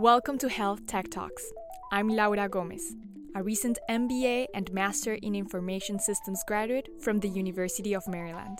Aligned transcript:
Welcome 0.00 0.38
to 0.38 0.48
Health 0.48 0.86
Tech 0.86 1.10
Talks. 1.10 1.52
I'm 1.92 2.08
Laura 2.08 2.48
Gomez, 2.48 2.96
a 3.34 3.42
recent 3.42 3.78
MBA 3.90 4.46
and 4.54 4.72
Master 4.72 5.18
in 5.20 5.34
Information 5.34 5.98
Systems 5.98 6.42
graduate 6.46 6.88
from 7.02 7.20
the 7.20 7.28
University 7.28 7.92
of 7.92 8.08
Maryland. 8.08 8.58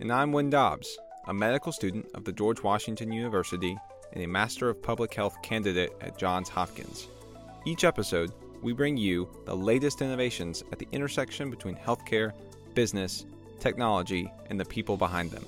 And 0.00 0.12
I'm 0.12 0.32
Wynn 0.32 0.50
Dobbs, 0.50 0.98
a 1.28 1.32
medical 1.32 1.72
student 1.72 2.08
of 2.12 2.24
the 2.24 2.32
George 2.32 2.62
Washington 2.62 3.10
University 3.10 3.74
and 4.12 4.22
a 4.22 4.28
Master 4.28 4.68
of 4.68 4.82
Public 4.82 5.14
Health 5.14 5.34
candidate 5.40 5.94
at 6.02 6.18
Johns 6.18 6.50
Hopkins. 6.50 7.08
Each 7.64 7.84
episode, 7.84 8.30
we 8.60 8.74
bring 8.74 8.98
you 8.98 9.30
the 9.46 9.56
latest 9.56 10.02
innovations 10.02 10.62
at 10.72 10.78
the 10.78 10.88
intersection 10.92 11.48
between 11.48 11.74
healthcare, 11.74 12.34
business, 12.74 13.24
technology, 13.60 14.30
and 14.50 14.60
the 14.60 14.66
people 14.66 14.98
behind 14.98 15.30
them. 15.30 15.46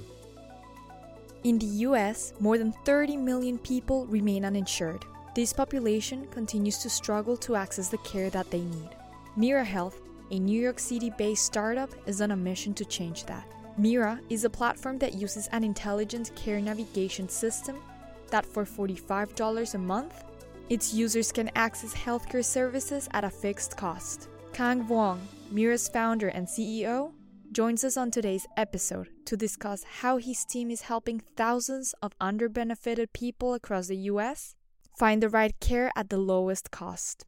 In 1.42 1.58
the 1.58 1.84
US, 1.84 2.32
more 2.40 2.56
than 2.56 2.72
30 2.86 3.18
million 3.18 3.58
people 3.58 4.06
remain 4.06 4.46
uninsured. 4.46 5.04
This 5.34 5.52
population 5.52 6.28
continues 6.30 6.78
to 6.78 6.88
struggle 6.88 7.36
to 7.38 7.56
access 7.56 7.88
the 7.88 7.98
care 7.98 8.30
that 8.30 8.52
they 8.52 8.60
need. 8.60 8.90
Mira 9.36 9.64
Health, 9.64 10.00
a 10.30 10.38
New 10.38 10.60
York 10.60 10.78
City 10.78 11.10
based 11.18 11.44
startup, 11.44 11.90
is 12.06 12.20
on 12.20 12.30
a 12.30 12.36
mission 12.36 12.72
to 12.74 12.84
change 12.84 13.24
that. 13.24 13.44
Mira 13.76 14.20
is 14.30 14.44
a 14.44 14.50
platform 14.50 14.96
that 14.98 15.14
uses 15.14 15.48
an 15.48 15.64
intelligent 15.64 16.30
care 16.36 16.60
navigation 16.60 17.28
system 17.28 17.82
that 18.30 18.46
for 18.46 18.64
$45 18.64 19.74
a 19.74 19.78
month, 19.78 20.22
its 20.68 20.94
users 20.94 21.32
can 21.32 21.50
access 21.56 21.92
healthcare 21.92 22.44
services 22.44 23.08
at 23.12 23.24
a 23.24 23.30
fixed 23.30 23.76
cost. 23.76 24.28
Khang 24.52 24.86
Vuong, 24.86 25.18
Mira's 25.50 25.88
founder 25.88 26.28
and 26.28 26.46
CEO, 26.46 27.10
joins 27.50 27.82
us 27.82 27.96
on 27.96 28.12
today's 28.12 28.46
episode 28.56 29.08
to 29.24 29.36
discuss 29.36 29.82
how 29.82 30.18
his 30.18 30.44
team 30.44 30.70
is 30.70 30.82
helping 30.82 31.18
thousands 31.18 31.92
of 32.02 32.16
underbenefited 32.20 33.12
people 33.12 33.54
across 33.54 33.88
the 33.88 33.96
US 34.12 34.54
Find 34.96 35.20
the 35.20 35.28
right 35.28 35.58
care 35.58 35.90
at 35.96 36.08
the 36.08 36.18
lowest 36.18 36.70
cost. 36.70 37.26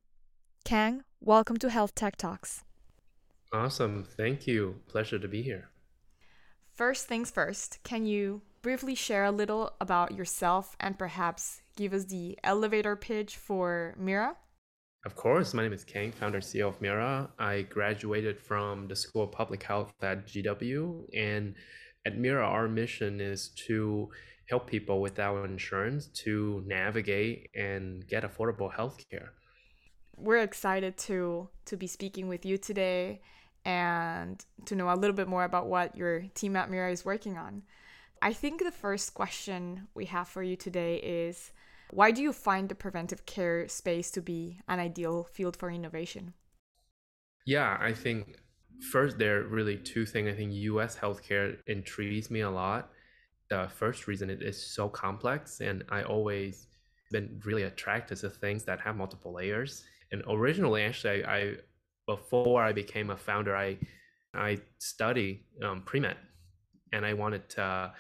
Khang, 0.65 1.03
welcome 1.21 1.57
to 1.57 1.69
Health 1.69 1.97
Tech 1.97 2.15
Talks. 2.17 2.63
Awesome. 3.53 4.05
Thank 4.05 4.47
you. 4.47 4.77
Pleasure 4.87 5.19
to 5.19 5.27
be 5.27 5.43
here. 5.43 5.71
First 6.73 7.09
things 7.09 7.29
first, 7.29 7.81
can 7.83 8.07
you 8.07 8.43
briefly 8.63 8.95
share 8.95 9.25
a 9.25 9.33
little 9.33 9.73
about 9.81 10.15
yourself 10.15 10.77
and 10.79 10.97
perhaps 10.97 11.63
give 11.77 11.93
us 11.93 12.05
the 12.05 12.39
elevator 12.45 12.95
pitch 12.95 13.37
for 13.37 13.97
Mira? 13.99 14.37
Of 15.05 15.17
course. 15.17 15.53
My 15.53 15.65
name 15.65 15.73
is 15.73 15.85
Khang, 15.85 16.13
founder 16.13 16.41
CEO 16.41 16.69
of 16.69 16.81
Mira. 16.81 17.31
I 17.37 17.63
graduated 17.63 18.39
from 18.39 18.87
the 18.87 18.95
School 18.95 19.25
of 19.25 19.33
Public 19.33 19.65
Health 19.65 19.93
at 20.03 20.29
GW. 20.29 21.05
And 21.17 21.57
at 22.05 22.17
Mira, 22.17 22.47
our 22.47 22.69
mission 22.69 23.21
is 23.21 23.49
to 23.67 24.09
help 24.49 24.67
people 24.67 25.01
without 25.01 25.45
insurance 25.45 26.07
to 26.07 26.63
navigate 26.67 27.51
and 27.55 28.07
get 28.07 28.23
affordable 28.23 28.73
health 28.73 29.05
care. 29.11 29.33
We're 30.17 30.43
excited 30.43 30.97
to 30.99 31.49
to 31.67 31.77
be 31.77 31.87
speaking 31.87 32.29
with 32.29 32.47
you 32.47 32.57
today 32.57 33.21
and 33.65 34.43
to 34.67 34.77
know 34.77 34.89
a 34.89 34.95
little 34.95 35.17
bit 35.17 35.29
more 35.29 35.45
about 35.45 35.67
what 35.67 35.97
your 35.97 36.21
team 36.35 36.57
at 36.57 36.71
Mira 36.71 36.91
is 36.93 37.05
working 37.05 37.37
on. 37.37 37.63
I 38.23 38.33
think 38.33 38.63
the 38.63 38.71
first 38.71 39.13
question 39.13 39.89
we 39.95 40.07
have 40.07 40.29
for 40.29 40.43
you 40.43 40.57
today 40.57 40.97
is 40.97 41.53
why 41.91 42.13
do 42.13 42.23
you 42.23 42.33
find 42.33 42.69
the 42.69 42.75
preventive 42.75 43.27
care 43.27 43.69
space 43.69 44.11
to 44.13 44.23
be 44.23 44.61
an 44.69 44.79
ideal 44.79 45.25
field 45.25 45.57
for 45.57 45.71
innovation? 45.71 46.33
Yeah, 47.45 47.77
I 47.81 47.93
think 47.93 48.37
first 48.91 49.19
there 49.19 49.41
are 49.41 49.49
really 49.49 49.77
two 49.77 50.07
things. 50.07 50.29
I 50.29 50.35
think 50.35 50.53
US 50.53 50.97
healthcare 50.97 51.59
intrigues 51.67 52.31
me 52.31 52.41
a 52.41 52.51
lot 52.51 52.91
the 53.49 53.69
first 53.75 54.07
reason 54.07 54.31
it 54.31 54.43
is 54.43 54.61
so 54.61 54.89
complex 54.89 55.61
and 55.61 55.85
i 55.91 56.03
always 56.03 56.67
been 57.11 57.41
really 57.45 57.65
attracted 57.65 58.19
to 58.19 58.31
things 58.31 58.65
that 58.65 58.81
have 58.81 58.97
multiple 58.97 59.33
layers. 59.33 59.85
And 60.13 60.23
originally 60.29 60.83
actually 60.83 61.25
i, 61.25 61.37
I 61.37 61.55
before 62.07 62.63
i 62.63 62.73
became 62.73 63.11
a 63.11 63.17
founder 63.17 63.57
i 63.57 63.77
i 64.35 64.59
studied 64.79 65.45
um, 65.63 65.83
pre-med. 65.83 66.17
And 66.93 67.05
i 67.05 67.13
wanted 67.13 67.49
to 67.51 67.93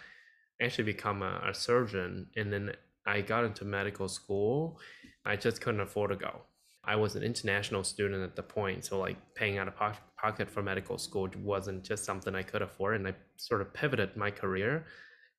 actually 0.61 0.85
become 0.85 1.23
a, 1.23 1.43
a 1.47 1.55
surgeon. 1.55 2.27
And 2.37 2.53
then 2.53 2.73
i 3.07 3.21
got 3.21 3.45
into 3.45 3.65
medical 3.65 4.09
school. 4.09 4.79
I 5.25 5.37
just 5.37 5.61
couldn't 5.61 5.81
afford 5.81 6.11
to 6.11 6.17
go. 6.17 6.43
I 6.85 6.95
was 6.95 7.17
an 7.17 7.25
international 7.25 7.83
student 7.83 8.23
at 8.23 8.37
the 8.37 8.45
point 8.45 8.85
so 8.85 8.99
like 8.99 9.17
paying 9.35 9.59
out 9.59 9.69
of 9.69 9.75
pocket 10.17 10.49
for 10.49 10.63
medical 10.63 10.99
school 10.99 11.29
wasn't 11.43 11.83
just 11.83 12.05
something 12.05 12.35
i 12.35 12.43
could 12.43 12.63
afford. 12.63 12.97
And 12.97 13.09
i 13.09 13.15
sort 13.37 13.61
of 13.61 13.73
pivoted 13.73 14.17
my 14.17 14.31
career 14.31 14.87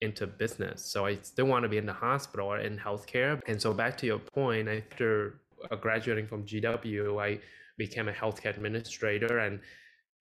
into 0.00 0.26
business. 0.26 0.84
So 0.84 1.06
I 1.06 1.16
still 1.22 1.46
want 1.46 1.64
to 1.64 1.68
be 1.68 1.78
in 1.78 1.86
the 1.86 1.92
hospital 1.92 2.46
or 2.46 2.58
in 2.58 2.78
healthcare. 2.78 3.40
And 3.46 3.60
so 3.60 3.72
back 3.72 3.96
to 3.98 4.06
your 4.06 4.18
point, 4.18 4.68
after 4.68 5.40
uh, 5.70 5.76
graduating 5.76 6.26
from 6.26 6.44
GW, 6.44 7.20
I 7.20 7.40
became 7.76 8.08
a 8.08 8.12
healthcare 8.12 8.56
administrator 8.56 9.38
and 9.38 9.60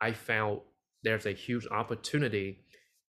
I 0.02 0.14
found 0.14 0.62
there's 1.04 1.26
a 1.26 1.32
huge 1.32 1.68
opportunity 1.68 2.60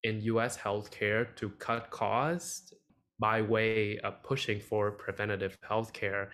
in 0.04 0.20
US 0.22 0.56
healthcare 0.56 1.34
to 1.36 1.50
cut 1.50 1.90
costs 1.90 2.72
by 3.18 3.42
way 3.42 3.98
of 3.98 4.22
pushing 4.22 4.60
for 4.60 4.90
preventative 4.92 5.58
healthcare. 5.68 6.28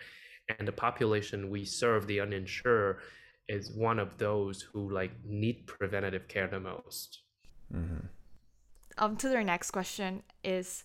And 0.59 0.67
the 0.67 0.71
population 0.71 1.49
we 1.49 1.65
serve, 1.65 2.07
the 2.07 2.19
uninsured, 2.19 2.97
is 3.47 3.71
one 3.71 3.99
of 3.99 4.17
those 4.17 4.61
who 4.61 4.91
like 4.91 5.11
need 5.25 5.65
preventative 5.65 6.27
care 6.27 6.47
the 6.47 6.59
most. 6.59 7.21
Mm-hmm 7.73 8.05
um, 8.97 9.15
to 9.17 9.29
their 9.29 9.43
next 9.43 9.71
question 9.71 10.23
is 10.43 10.83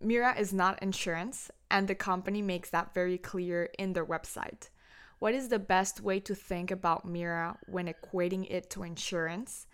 Mira 0.00 0.34
is 0.38 0.52
not 0.52 0.82
insurance, 0.82 1.50
and 1.70 1.86
the 1.86 1.94
company 1.94 2.42
makes 2.42 2.70
that 2.70 2.94
very 2.94 3.18
clear 3.18 3.68
in 3.78 3.92
their 3.92 4.06
website. 4.06 4.70
What 5.18 5.34
is 5.34 5.48
the 5.48 5.58
best 5.58 6.00
way 6.00 6.18
to 6.20 6.34
think 6.34 6.70
about 6.70 7.04
Mira 7.04 7.58
when 7.66 7.86
equating 7.86 8.50
it 8.50 8.70
to 8.70 8.82
insurance? 8.82 9.66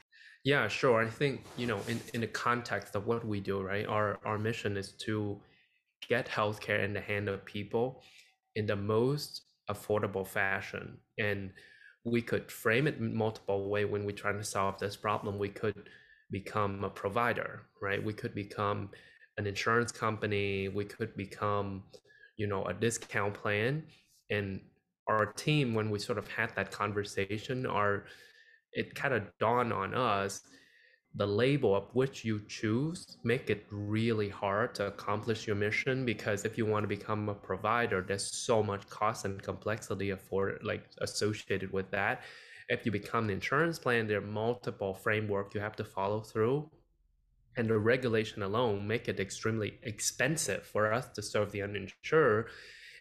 Yeah, 0.44 0.68
sure. 0.68 1.04
I 1.04 1.08
think, 1.08 1.44
you 1.56 1.66
know, 1.66 1.80
in, 1.88 2.00
in 2.14 2.20
the 2.20 2.26
context 2.26 2.94
of 2.94 3.06
what 3.06 3.24
we 3.24 3.40
do, 3.40 3.62
right? 3.62 3.86
Our 3.86 4.18
our 4.24 4.38
mission 4.38 4.76
is 4.76 4.92
to 5.06 5.40
get 6.08 6.28
healthcare 6.28 6.84
in 6.84 6.92
the 6.92 7.00
hand 7.00 7.28
of 7.28 7.44
people 7.44 8.02
in 8.54 8.66
the 8.66 8.76
most 8.76 9.42
affordable 9.70 10.26
fashion. 10.26 10.98
And 11.18 11.52
we 12.04 12.22
could 12.22 12.50
frame 12.50 12.86
it 12.86 13.00
multiple 13.00 13.68
way 13.68 13.84
when 13.84 14.04
we're 14.04 14.12
trying 14.12 14.38
to 14.38 14.44
solve 14.44 14.78
this 14.78 14.96
problem. 14.96 15.38
We 15.38 15.48
could 15.48 15.88
become 16.30 16.84
a 16.84 16.90
provider, 16.90 17.62
right? 17.80 18.02
We 18.02 18.12
could 18.12 18.34
become 18.34 18.90
an 19.38 19.46
insurance 19.46 19.92
company, 19.92 20.68
we 20.68 20.84
could 20.84 21.16
become, 21.16 21.84
you 22.36 22.46
know, 22.46 22.64
a 22.64 22.74
discount 22.74 23.34
plan. 23.34 23.84
And 24.30 24.60
our 25.08 25.26
team, 25.26 25.74
when 25.74 25.90
we 25.90 25.98
sort 25.98 26.18
of 26.18 26.26
had 26.28 26.54
that 26.56 26.70
conversation, 26.70 27.66
our 27.66 28.04
it 28.72 28.94
kind 28.94 29.14
of 29.14 29.22
dawned 29.38 29.72
on 29.72 29.94
us 29.94 30.42
the 31.16 31.26
label 31.26 31.74
of 31.74 31.84
which 31.94 32.24
you 32.24 32.40
choose 32.46 33.16
make 33.24 33.48
it 33.48 33.64
really 33.70 34.28
hard 34.28 34.74
to 34.74 34.86
accomplish 34.86 35.46
your 35.46 35.56
mission 35.56 36.04
because 36.04 36.44
if 36.44 36.58
you 36.58 36.66
want 36.66 36.84
to 36.84 36.88
become 36.88 37.28
a 37.28 37.34
provider 37.34 38.02
there's 38.02 38.36
so 38.36 38.62
much 38.62 38.86
cost 38.90 39.24
and 39.24 39.42
complexity 39.42 40.14
for 40.14 40.58
like 40.62 40.84
associated 41.00 41.72
with 41.72 41.90
that 41.90 42.22
if 42.68 42.84
you 42.84 42.92
become 42.92 43.24
an 43.24 43.30
insurance 43.30 43.78
plan, 43.78 44.06
there 44.06 44.18
are 44.18 44.26
multiple 44.26 44.94
framework 44.94 45.54
you 45.54 45.60
have 45.60 45.76
to 45.76 45.84
follow 45.84 46.20
through. 46.20 46.68
And 47.56 47.68
the 47.68 47.78
regulation 47.78 48.42
alone 48.42 48.86
make 48.86 49.08
it 49.08 49.18
extremely 49.18 49.78
expensive 49.82 50.66
for 50.66 50.92
us 50.92 51.08
to 51.14 51.22
serve 51.22 51.52
the 51.52 51.62
uninsured. 51.62 52.48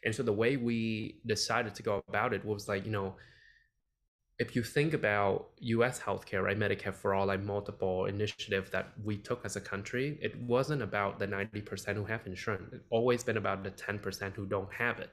And 0.03 0.15
so 0.15 0.23
the 0.23 0.33
way 0.33 0.55
we 0.55 1.19
decided 1.25 1.75
to 1.75 1.83
go 1.83 2.03
about 2.07 2.33
it 2.33 2.45
was 2.45 2.67
like, 2.67 2.85
you 2.85 2.91
know, 2.91 3.15
if 4.37 4.55
you 4.55 4.63
think 4.63 4.93
about 4.93 5.49
US 5.59 5.99
healthcare, 5.99 6.43
right, 6.43 6.59
Medicare 6.59 6.93
for 6.93 7.13
all, 7.13 7.25
like 7.25 7.41
multiple 7.41 8.05
initiative 8.05 8.69
that 8.71 8.91
we 9.03 9.17
took 9.17 9.45
as 9.45 9.55
a 9.55 9.61
country, 9.61 10.17
it 10.21 10.37
wasn't 10.41 10.81
about 10.81 11.19
the 11.19 11.27
90% 11.27 11.95
who 11.95 12.05
have 12.05 12.27
insurance. 12.27 12.73
It's 12.73 12.83
always 12.89 13.23
been 13.23 13.37
about 13.37 13.63
the 13.63 13.71
10% 13.71 14.35
who 14.35 14.45
don't 14.45 14.71
have 14.73 14.99
it. 14.99 15.09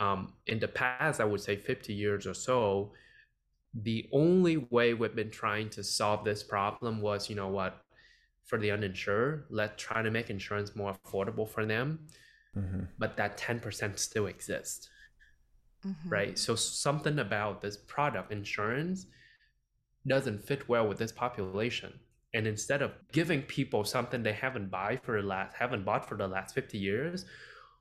Um, 0.00 0.34
in 0.46 0.58
the 0.58 0.68
past, 0.68 1.20
I 1.20 1.24
would 1.24 1.40
say 1.40 1.56
50 1.56 1.92
years 1.92 2.26
or 2.26 2.34
so, 2.34 2.92
the 3.74 4.08
only 4.12 4.56
way 4.56 4.94
we've 4.94 5.14
been 5.14 5.30
trying 5.30 5.70
to 5.70 5.84
solve 5.84 6.24
this 6.24 6.42
problem 6.42 7.00
was, 7.00 7.30
you 7.30 7.36
know 7.36 7.48
what, 7.48 7.82
for 8.44 8.58
the 8.58 8.70
uninsured, 8.70 9.44
let's 9.48 9.80
try 9.80 10.02
to 10.02 10.10
make 10.10 10.28
insurance 10.28 10.74
more 10.74 10.94
affordable 10.94 11.48
for 11.48 11.64
them. 11.64 12.00
Mm-hmm. 12.56 12.84
But 12.98 13.16
that 13.16 13.38
10% 13.38 13.98
still 13.98 14.26
exists. 14.26 14.88
Mm-hmm. 15.86 16.08
Right. 16.08 16.38
So 16.38 16.56
something 16.56 17.20
about 17.20 17.62
this 17.62 17.76
product 17.76 18.32
insurance 18.32 19.06
doesn't 20.06 20.44
fit 20.44 20.68
well 20.68 20.88
with 20.88 20.98
this 20.98 21.12
population. 21.12 21.92
And 22.34 22.46
instead 22.46 22.82
of 22.82 22.92
giving 23.12 23.42
people 23.42 23.84
something 23.84 24.22
they 24.22 24.32
haven't 24.32 24.70
buy 24.70 24.98
for 25.02 25.20
the 25.20 25.26
last 25.26 25.56
haven't 25.56 25.84
bought 25.84 26.08
for 26.08 26.16
the 26.16 26.28
last 26.28 26.54
50 26.54 26.76
years, 26.76 27.24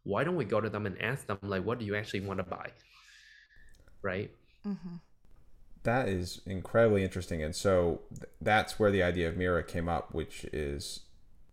why 0.03 0.23
don't 0.23 0.35
we 0.35 0.45
go 0.45 0.61
to 0.61 0.69
them 0.69 0.85
and 0.85 0.99
ask 1.01 1.27
them 1.27 1.37
like 1.41 1.63
what 1.65 1.77
do 1.77 1.85
you 1.85 1.95
actually 1.95 2.21
want 2.21 2.39
to 2.39 2.43
buy? 2.43 2.71
Right? 4.01 4.31
Mm-hmm 4.65 4.95
that 5.83 6.07
is 6.07 6.41
incredibly 6.45 7.03
interesting. 7.03 7.41
And 7.41 7.55
so 7.55 8.01
th- 8.09 8.29
that's 8.41 8.79
where 8.79 8.91
the 8.91 9.03
idea 9.03 9.29
of 9.29 9.37
Mira 9.37 9.63
came 9.63 9.87
up, 9.87 10.13
which 10.13 10.45
is 10.45 11.01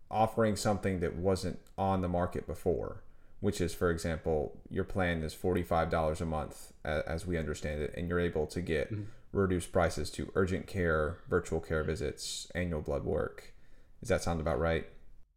offering 0.09 0.55
something 0.55 0.99
that 0.99 1.15
wasn't 1.15 1.59
on 1.77 2.01
the 2.01 2.07
market 2.07 2.47
before, 2.47 3.03
which 3.39 3.61
is, 3.61 3.73
for 3.73 3.89
example, 3.89 4.57
your 4.69 4.83
plan 4.83 5.21
is 5.23 5.35
$45 5.35 6.21
a 6.21 6.25
month, 6.25 6.73
as 6.83 7.25
we 7.25 7.37
understand 7.37 7.81
it, 7.81 7.93
and 7.95 8.07
you're 8.07 8.19
able 8.19 8.47
to 8.47 8.61
get 8.61 8.91
mm-hmm. 8.91 9.03
reduced 9.31 9.71
prices 9.71 10.09
to 10.11 10.31
urgent 10.35 10.67
care, 10.67 11.17
virtual 11.29 11.59
care 11.59 11.83
visits, 11.83 12.49
annual 12.55 12.81
blood 12.81 13.03
work. 13.03 13.53
Does 13.99 14.09
that 14.09 14.23
sound 14.23 14.39
about 14.39 14.59
right? 14.59 14.87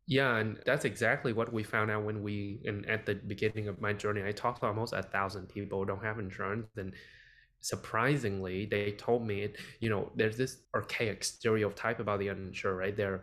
Yeah, 0.07 0.37
and 0.39 0.59
that's 0.67 0.85
exactly 0.85 1.33
what 1.33 1.53
we 1.53 1.63
found 1.63 1.91
out 1.91 2.05
when 2.05 2.23
we, 2.23 2.61
and 2.65 2.85
at 2.89 3.07
the 3.07 3.15
beginning 3.15 3.69
of 3.69 3.81
my 3.81 3.93
journey, 3.93 4.25
I 4.25 4.33
talked 4.33 4.61
to 4.61 4.67
almost 4.67 4.93
a 4.93 5.03
thousand 5.03 5.49
people 5.49 5.79
who 5.79 5.87
don't 5.87 6.03
have 6.03 6.19
insurance, 6.19 6.67
and 6.77 6.95
surprisingly, 7.61 8.67
they 8.67 8.93
told 8.93 9.27
me, 9.27 9.53
you 9.81 9.91
know, 9.91 10.11
there's 10.17 10.37
this 10.37 10.59
archaic 10.75 11.23
stereotype 11.25 12.01
about 12.01 12.19
the 12.19 12.31
uninsured, 12.31 12.79
right? 12.79 12.97
They're 12.97 13.23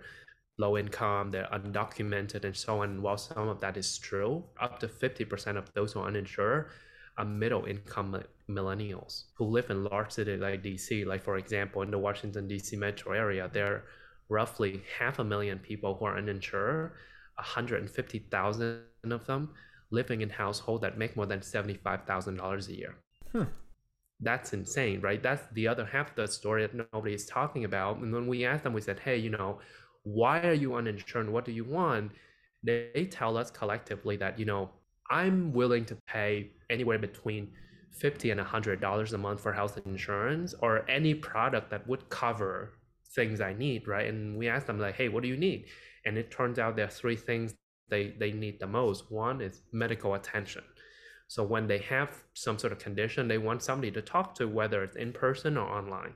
low 0.58 0.78
income, 0.78 1.32
they're 1.32 1.50
undocumented, 1.52 2.44
and 2.44 2.56
so 2.56 2.82
on. 2.82 3.02
While 3.02 3.18
some 3.18 3.48
of 3.48 3.60
that 3.62 3.78
is 3.78 3.98
true, 3.98 4.44
up 4.60 4.80
to 4.80 4.88
50% 4.88 5.58
of 5.58 5.72
those 5.74 5.94
who 5.94 6.00
are 6.02 6.08
uninsured 6.08 6.70
are 7.18 7.26
middle 7.26 7.66
income 7.66 8.24
millennials 8.50 9.26
who 9.36 9.46
live 9.46 9.70
in 9.70 9.84
large 9.84 10.12
cities 10.12 10.40
like 10.40 10.64
DC. 10.64 11.06
Like, 11.06 11.24
for 11.24 11.38
example, 11.38 11.82
in 11.82 11.92
the 11.92 11.98
Washington, 11.98 12.48
DC 12.48 12.78
metro 12.78 13.14
area, 13.14 13.50
there 13.52 13.66
are 13.66 13.84
roughly 14.30 14.82
half 15.00 15.20
a 15.20 15.24
million 15.24 15.58
people 15.58 15.96
who 15.96 16.06
are 16.06 16.18
uninsured, 16.18 16.92
150,000 17.36 18.82
of 19.10 19.26
them 19.26 19.50
living 19.90 20.22
in 20.22 20.30
households 20.30 20.82
that 20.82 20.98
make 20.98 21.16
more 21.16 21.26
than 21.26 21.40
$75,000 21.40 22.68
a 22.68 22.76
year. 22.76 22.96
Hmm 23.32 23.44
that's 24.20 24.54
insane, 24.54 25.02
right? 25.02 25.22
That's 25.22 25.44
the 25.54 25.68
other 25.68 25.86
half 25.86 26.10
of 26.10 26.16
the 26.16 26.28
story 26.28 26.64
that 26.66 26.74
nobody 26.94 27.14
is 27.14 27.26
talking 27.26 27.66
about. 27.66 27.98
And 27.98 28.14
when 28.14 28.28
we 28.28 28.46
asked 28.46 28.64
them, 28.64 28.74
we 28.74 28.82
said, 28.82 29.00
hey, 29.00 29.18
you 29.18 29.30
know, 29.30 29.60
why 30.04 30.42
are 30.42 30.54
you 30.54 30.76
uninsured? 30.76 31.30
What 31.30 31.46
do 31.46 31.52
you 31.52 31.64
want? 31.64 32.12
They 32.64 33.08
tell 33.12 33.38
us 33.38 33.52
collectively 33.52 34.18
that, 34.18 34.40
you 34.40 34.46
know, 34.46 34.72
I'm 35.12 35.54
willing 35.54 35.86
to 35.86 35.98
pay 36.08 36.52
anywhere 36.70 37.00
between 37.00 37.50
50 37.92 38.32
and 38.32 38.40
$100 38.42 39.14
a 39.14 39.18
month 39.18 39.42
for 39.42 39.54
health 39.54 39.80
insurance 39.86 40.54
or 40.62 40.90
any 40.90 41.14
product 41.14 41.70
that 41.70 41.88
would 41.88 42.10
cover 42.10 42.74
things 43.14 43.42
I 43.42 43.54
need, 43.54 43.88
right? 43.88 44.08
And 44.08 44.38
we 44.38 44.50
asked 44.50 44.68
them 44.68 44.80
like, 44.80 44.96
hey, 44.96 45.10
what 45.10 45.24
do 45.24 45.30
you 45.30 45.38
need? 45.38 45.66
And 46.06 46.18
it 46.18 46.32
turns 46.32 46.60
out 46.60 46.76
there 46.76 46.86
are 46.86 46.90
three 46.90 47.16
things 47.16 47.56
they, 47.90 48.16
they 48.20 48.32
need 48.32 48.60
the 48.60 48.68
most. 48.68 49.12
One 49.12 49.42
is 49.42 49.62
medical 49.72 50.16
attention. 50.16 50.64
So 51.28 51.44
when 51.44 51.68
they 51.68 51.80
have 51.80 52.24
some 52.34 52.58
sort 52.58 52.74
of 52.74 52.80
condition, 52.80 53.28
they 53.28 53.38
want 53.38 53.64
somebody 53.64 53.92
to 53.92 54.02
talk 54.02 54.34
to, 54.36 54.48
whether 54.48 54.84
it's 54.84 54.96
in 54.96 55.12
person 55.12 55.58
or 55.58 55.68
online. 55.68 56.14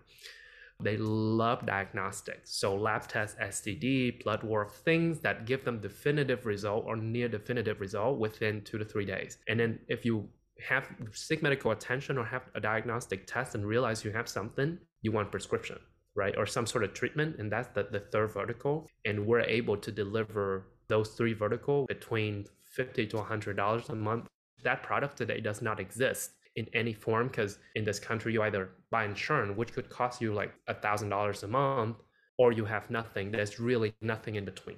They 0.84 0.98
love 0.98 1.66
diagnostics. 1.66 2.56
So 2.56 2.76
lab 2.76 3.08
tests, 3.08 3.38
STD, 3.40 4.24
blood 4.24 4.44
work, 4.44 4.74
things 4.74 5.20
that 5.20 5.46
give 5.46 5.64
them 5.64 5.80
definitive 5.80 6.46
result 6.46 6.86
or 6.88 6.96
near 6.96 7.28
definitive 7.28 7.80
result 7.80 8.20
within 8.20 8.62
two 8.62 8.78
to 8.78 8.86
three 8.86 9.06
days. 9.06 9.38
And 9.48 9.60
then 9.60 9.80
if 9.88 10.06
you 10.06 10.28
have 10.68 10.88
seek 11.14 11.42
medical 11.42 11.72
attention 11.72 12.18
or 12.18 12.26
have 12.26 12.44
a 12.56 12.60
diagnostic 12.60 13.28
test 13.28 13.56
and 13.56 13.66
realize 13.66 14.04
you 14.04 14.12
have 14.12 14.28
something, 14.28 14.78
you 15.02 15.12
want 15.12 15.32
prescription, 15.32 15.80
right? 16.16 16.36
Or 16.38 16.46
some 16.46 16.66
sort 16.66 16.84
of 16.84 16.94
treatment. 16.94 17.38
And 17.40 17.52
that's 17.52 17.70
the, 17.70 17.88
the 17.92 18.00
third 18.00 18.32
vertical. 18.32 18.88
And 19.06 19.26
we're 19.26 19.42
able 19.42 19.78
to 19.78 19.92
deliver 19.92 20.68
those 20.88 21.10
three 21.10 21.34
vertical 21.34 21.86
between 21.88 22.46
50 22.76 23.08
to 23.08 23.18
$100 23.18 23.90
a 23.90 23.96
month. 23.96 24.28
That 24.64 24.84
product 24.84 25.18
today 25.18 25.42
does 25.42 25.62
not 25.62 25.80
exist 25.80 26.32
in 26.56 26.68
any 26.74 26.94
form 26.94 27.28
because 27.28 27.60
in 27.76 27.84
this 27.86 28.00
country 28.00 28.34
you 28.34 28.42
either 28.44 28.72
buy 28.90 29.06
insurance 29.06 29.56
which 29.56 29.74
could 29.74 29.90
cost 29.90 30.22
you 30.22 30.34
like 30.34 30.54
a 30.68 30.74
thousand 30.74 31.10
dollars 31.10 31.44
a 31.44 31.48
month 31.48 31.98
or 32.38 32.52
you 32.52 32.66
have 32.66 32.90
nothing. 32.90 33.32
There's 33.32 33.60
really 33.60 33.94
nothing 34.02 34.36
in 34.36 34.46
between. 34.46 34.78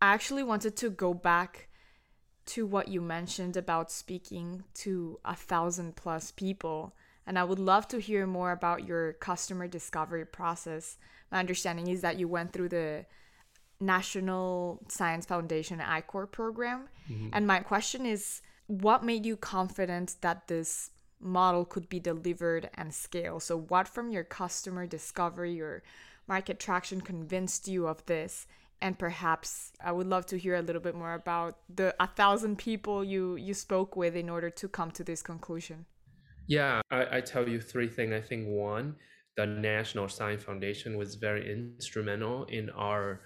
I 0.00 0.14
actually 0.14 0.42
wanted 0.42 0.76
to 0.76 0.90
go 0.90 1.14
back 1.14 1.68
to 2.44 2.66
what 2.66 2.88
you 2.88 3.00
mentioned 3.00 3.56
about 3.56 3.90
speaking 3.90 4.64
to 4.74 5.18
a 5.24 5.34
thousand 5.34 5.94
plus 5.96 6.32
people 6.32 6.94
and 7.26 7.38
i 7.38 7.44
would 7.44 7.58
love 7.58 7.86
to 7.86 8.00
hear 8.00 8.26
more 8.26 8.50
about 8.50 8.86
your 8.86 9.12
customer 9.14 9.68
discovery 9.68 10.26
process. 10.26 10.96
My 11.30 11.38
understanding 11.38 11.86
is 11.86 12.00
that 12.00 12.18
you 12.18 12.26
went 12.26 12.52
through 12.52 12.70
the 12.70 13.06
national 13.80 14.82
science 14.88 15.26
foundation 15.26 15.80
i-corps 15.80 16.26
program. 16.26 16.88
Mm-hmm. 17.10 17.28
and 17.32 17.46
my 17.46 17.60
question 17.60 18.06
is 18.06 18.42
what 18.80 19.04
made 19.04 19.26
you 19.26 19.36
confident 19.36 20.16
that 20.22 20.48
this 20.48 20.90
model 21.20 21.64
could 21.64 21.88
be 21.90 22.00
delivered 22.00 22.70
and 22.74 22.94
scale. 22.94 23.38
So, 23.38 23.58
what 23.58 23.86
from 23.86 24.10
your 24.10 24.24
customer 24.24 24.86
discovery 24.86 25.60
or 25.60 25.82
market 26.26 26.58
traction 26.58 27.00
convinced 27.02 27.68
you 27.68 27.86
of 27.86 28.04
this? 28.06 28.46
And 28.80 28.98
perhaps 28.98 29.72
I 29.84 29.92
would 29.92 30.08
love 30.08 30.26
to 30.26 30.38
hear 30.38 30.56
a 30.56 30.62
little 30.62 30.80
bit 30.80 30.94
more 30.94 31.12
about 31.12 31.58
the 31.72 31.94
a 32.00 32.06
thousand 32.06 32.56
people 32.56 33.04
you 33.04 33.36
you 33.36 33.54
spoke 33.54 33.94
with 33.94 34.16
in 34.16 34.30
order 34.30 34.48
to 34.50 34.68
come 34.68 34.90
to 34.92 35.04
this 35.04 35.22
conclusion. 35.22 35.84
Yeah, 36.48 36.80
I, 36.90 37.18
I 37.18 37.20
tell 37.20 37.48
you 37.48 37.60
three 37.60 37.88
things. 37.88 38.12
I 38.12 38.20
think 38.20 38.48
one, 38.48 38.96
the 39.36 39.46
National 39.46 40.08
Science 40.08 40.42
Foundation 40.42 40.96
was 40.96 41.14
very 41.14 41.52
instrumental 41.52 42.44
in 42.44 42.70
our 42.70 43.20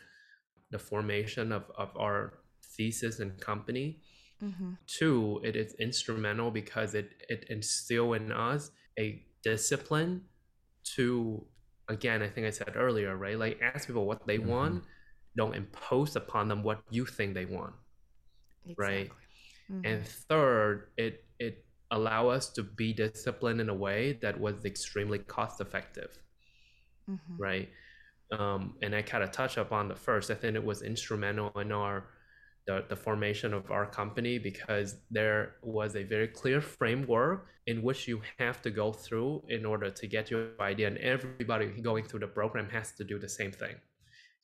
the 0.73 0.79
formation 0.79 1.53
of, 1.53 1.71
of 1.79 1.97
our 1.97 2.41
thesis 2.77 3.21
and 3.21 3.41
company 3.41 4.01
Mm-hmm. 4.43 4.73
Two, 4.87 5.41
it 5.43 5.56
is 5.56 5.75
instrumental 5.75 6.50
because 6.50 6.94
it 6.94 7.11
it 7.29 7.47
instill 7.49 8.12
in 8.12 8.33
us 8.33 8.71
a 8.99 9.23
discipline 9.43 10.23
to 10.94 11.44
again, 11.88 12.23
I 12.23 12.29
think 12.29 12.47
I 12.47 12.50
said 12.50 12.73
earlier, 12.75 13.17
right? 13.17 13.38
Like 13.38 13.61
ask 13.62 13.87
people 13.87 14.06
what 14.06 14.27
they 14.27 14.38
mm-hmm. 14.38 14.50
want, 14.50 14.85
don't 15.37 15.55
impose 15.55 16.17
upon 16.17 16.49
them 16.49 16.62
what 16.62 16.81
you 16.91 17.06
think 17.06 17.35
they 17.35 17.44
want. 17.44 17.75
Exactly. 18.65 18.85
Right. 18.85 19.11
Mm-hmm. 19.71 19.87
And 19.87 20.06
third, 20.06 20.88
it 20.97 21.25
it 21.38 21.65
allow 21.91 22.29
us 22.29 22.49
to 22.50 22.62
be 22.62 22.93
disciplined 22.93 23.61
in 23.61 23.69
a 23.69 23.75
way 23.75 24.19
that 24.23 24.38
was 24.41 24.65
extremely 24.65 25.19
cost 25.21 25.61
effective. 25.61 26.11
Mm-hmm. 27.09 27.37
Right. 27.38 27.69
Um, 28.33 28.75
and 28.83 28.94
I 28.94 29.03
kind 29.03 29.23
of 29.23 29.31
touch 29.31 29.56
upon 29.56 29.88
the 29.88 29.94
first. 29.94 30.31
I 30.31 30.35
think 30.35 30.56
it 30.56 30.65
was 30.65 30.83
instrumental 30.83 31.53
in 31.61 31.71
our 31.71 32.09
the, 32.67 32.85
the 32.89 32.97
formation 32.97 33.55
of 33.55 33.71
our 33.71 33.87
company 33.87 34.39
because 34.39 34.97
there 35.11 35.57
was 35.63 35.97
a 35.97 36.03
very 36.03 36.29
clear 36.29 36.61
framework 36.61 37.47
in 37.67 37.83
which 37.83 38.09
you 38.09 38.21
have 38.39 38.61
to 38.63 38.71
go 38.71 38.93
through 38.93 39.43
in 39.49 39.65
order 39.65 39.91
to 39.91 40.07
get 40.07 40.31
your 40.31 40.49
idea 40.61 40.89
and 40.89 40.99
everybody 40.99 41.67
going 41.81 42.05
through 42.05 42.21
the 42.21 42.27
program 42.27 42.69
has 42.69 42.93
to 42.93 43.05
do 43.05 43.19
the 43.19 43.29
same 43.29 43.53
thing. 43.53 43.77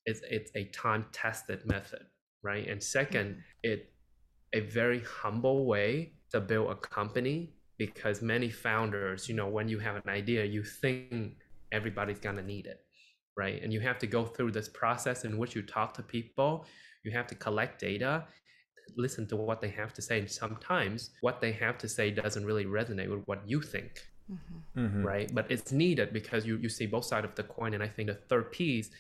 It's, 0.07 0.21
it's 0.31 0.51
a 0.55 0.65
time 0.67 1.07
tested 1.13 1.67
method 1.67 2.07
right? 2.43 2.69
And 2.69 2.83
second 2.83 3.43
it 3.63 3.93
a 4.53 4.61
very 4.61 5.01
humble 5.01 5.65
way 5.67 6.13
to 6.31 6.41
build 6.41 6.71
a 6.71 6.75
company 6.75 7.55
because 7.79 8.21
many 8.21 8.51
founders 8.51 9.29
you 9.29 9.35
know 9.35 9.49
when 9.49 9.69
you 9.69 9.79
have 9.79 9.97
an 9.97 10.09
idea 10.09 10.45
you 10.45 10.63
think 10.63 11.37
everybody's 11.73 12.19
going 12.19 12.37
to 12.37 12.43
need 12.43 12.67
it 12.67 12.81
right? 13.35 13.63
And 13.63 13.73
you 13.73 13.81
have 13.81 13.99
to 14.01 14.07
go 14.07 14.27
through 14.27 14.51
this 14.51 14.69
process 14.69 15.25
in 15.25 15.39
which 15.39 15.57
you 15.57 15.63
talk 15.63 15.95
to 15.95 16.03
people 16.03 16.67
you 17.05 17.11
have 17.13 17.27
to 17.27 17.35
collect 17.35 17.81
data 17.81 18.25
listen 18.97 19.27
to 19.27 19.37
what 19.37 19.61
they 19.61 19.69
have 19.69 19.93
to 19.95 20.03
say 20.03 20.19
and 20.19 20.31
sometimes 20.31 21.11
what 21.21 21.41
they 21.41 21.53
have 21.53 21.79
to 21.79 21.89
say 21.89 22.11
doesn't 22.11 22.45
really 22.45 22.65
resonate 22.65 23.11
with 23.11 23.23
what 23.27 23.41
you 23.47 23.61
think 23.61 24.07
mm-hmm. 24.31 24.81
Mm-hmm. 24.81 25.03
right 25.03 25.35
but 25.35 25.51
it's 25.51 25.73
needed 25.73 26.13
because 26.13 26.47
you, 26.47 26.57
you 26.59 26.69
see 26.69 26.87
both 26.87 27.05
sides 27.05 27.25
of 27.25 27.35
the 27.35 27.43
coin 27.43 27.75
and 27.75 27.83
i 27.83 27.89
think 27.89 28.09
the 28.09 28.15
third 28.15 28.53
piece 28.53 28.91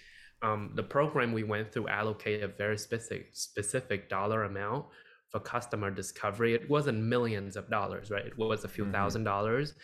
um, 0.42 0.72
the 0.74 0.82
program 0.82 1.32
we 1.32 1.44
went 1.44 1.72
through 1.72 1.86
allocated 1.86 2.42
a 2.42 2.48
very 2.48 2.76
specific 2.76 3.28
specific 3.32 4.08
dollar 4.08 4.44
amount 4.44 4.86
for 5.30 5.40
customer 5.40 5.90
discovery 5.90 6.54
it 6.54 6.68
wasn't 6.68 6.98
millions 6.98 7.56
of 7.56 7.68
dollars 7.70 8.10
right 8.10 8.26
it 8.26 8.38
was 8.38 8.64
a 8.64 8.68
few 8.68 8.84
mm-hmm. 8.84 8.92
thousand 8.92 9.24
dollars 9.24 9.74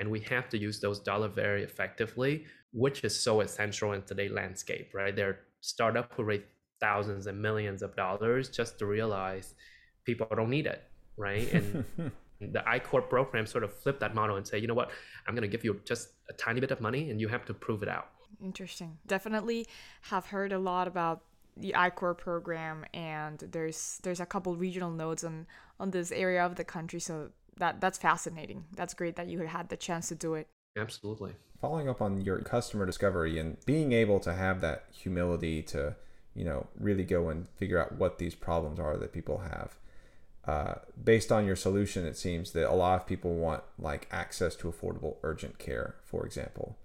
and 0.00 0.10
we 0.10 0.20
have 0.20 0.48
to 0.48 0.58
use 0.58 0.80
those 0.80 1.00
dollars 1.00 1.32
very 1.34 1.62
effectively 1.62 2.44
which 2.72 3.04
is 3.04 3.18
so 3.18 3.40
essential 3.40 3.92
in 3.92 4.02
today's 4.02 4.32
landscape 4.32 4.90
right 4.94 5.14
there 5.14 5.28
are 5.28 5.38
startup 5.60 6.12
who 6.14 6.24
raise 6.24 6.42
thousands 6.84 7.26
and 7.26 7.36
millions 7.40 7.80
of 7.82 7.96
dollars 7.96 8.44
just 8.50 8.78
to 8.78 8.84
realize 8.84 9.54
people 10.04 10.26
don't 10.38 10.50
need 10.50 10.66
it, 10.66 10.80
right? 11.16 11.50
And 11.56 11.84
the 12.56 12.62
I-Corps 12.68 13.08
program 13.14 13.46
sort 13.46 13.64
of 13.64 13.72
flipped 13.72 14.00
that 14.00 14.14
model 14.14 14.36
and 14.36 14.46
say, 14.46 14.58
you 14.58 14.66
know 14.66 14.78
what, 14.82 14.90
I'm 15.26 15.34
going 15.34 15.48
to 15.48 15.54
give 15.56 15.64
you 15.64 15.80
just 15.86 16.08
a 16.28 16.34
tiny 16.34 16.60
bit 16.60 16.70
of 16.70 16.80
money 16.82 17.10
and 17.10 17.20
you 17.22 17.28
have 17.28 17.44
to 17.46 17.54
prove 17.54 17.82
it 17.82 17.88
out. 17.88 18.08
Interesting. 18.42 18.98
Definitely 19.06 19.66
have 20.12 20.26
heard 20.26 20.52
a 20.52 20.58
lot 20.58 20.86
about 20.86 21.22
the 21.56 21.74
I-Corps 21.74 22.14
program 22.14 22.84
and 22.92 23.38
there's 23.54 24.00
there's 24.02 24.20
a 24.20 24.26
couple 24.26 24.56
regional 24.56 24.90
nodes 24.90 25.22
on 25.24 25.46
on 25.78 25.92
this 25.92 26.10
area 26.10 26.44
of 26.44 26.56
the 26.56 26.64
country 26.64 27.00
so 27.00 27.30
that 27.56 27.80
that's 27.80 27.98
fascinating. 27.98 28.64
That's 28.76 28.92
great 28.92 29.16
that 29.16 29.28
you 29.28 29.38
had 29.40 29.68
the 29.68 29.76
chance 29.76 30.08
to 30.08 30.16
do 30.16 30.34
it. 30.34 30.48
Absolutely. 30.76 31.32
Following 31.60 31.88
up 31.88 32.02
on 32.02 32.20
your 32.20 32.38
customer 32.40 32.84
discovery 32.84 33.38
and 33.38 33.56
being 33.64 33.92
able 33.92 34.18
to 34.20 34.34
have 34.34 34.60
that 34.60 34.78
humility 34.90 35.62
to 35.62 35.96
you 36.34 36.44
know, 36.44 36.66
really 36.78 37.04
go 37.04 37.28
and 37.28 37.48
figure 37.56 37.78
out 37.78 37.96
what 37.96 38.18
these 38.18 38.34
problems 38.34 38.80
are 38.80 38.96
that 38.96 39.12
people 39.12 39.38
have. 39.38 39.76
Uh, 40.46 40.74
based 41.02 41.32
on 41.32 41.46
your 41.46 41.56
solution, 41.56 42.04
it 42.04 42.16
seems 42.16 42.52
that 42.52 42.70
a 42.70 42.74
lot 42.74 43.00
of 43.00 43.06
people 43.06 43.34
want 43.34 43.62
like 43.78 44.08
access 44.10 44.54
to 44.56 44.70
affordable 44.70 45.16
urgent 45.22 45.58
care, 45.58 45.94
for 46.04 46.26
example. 46.26 46.76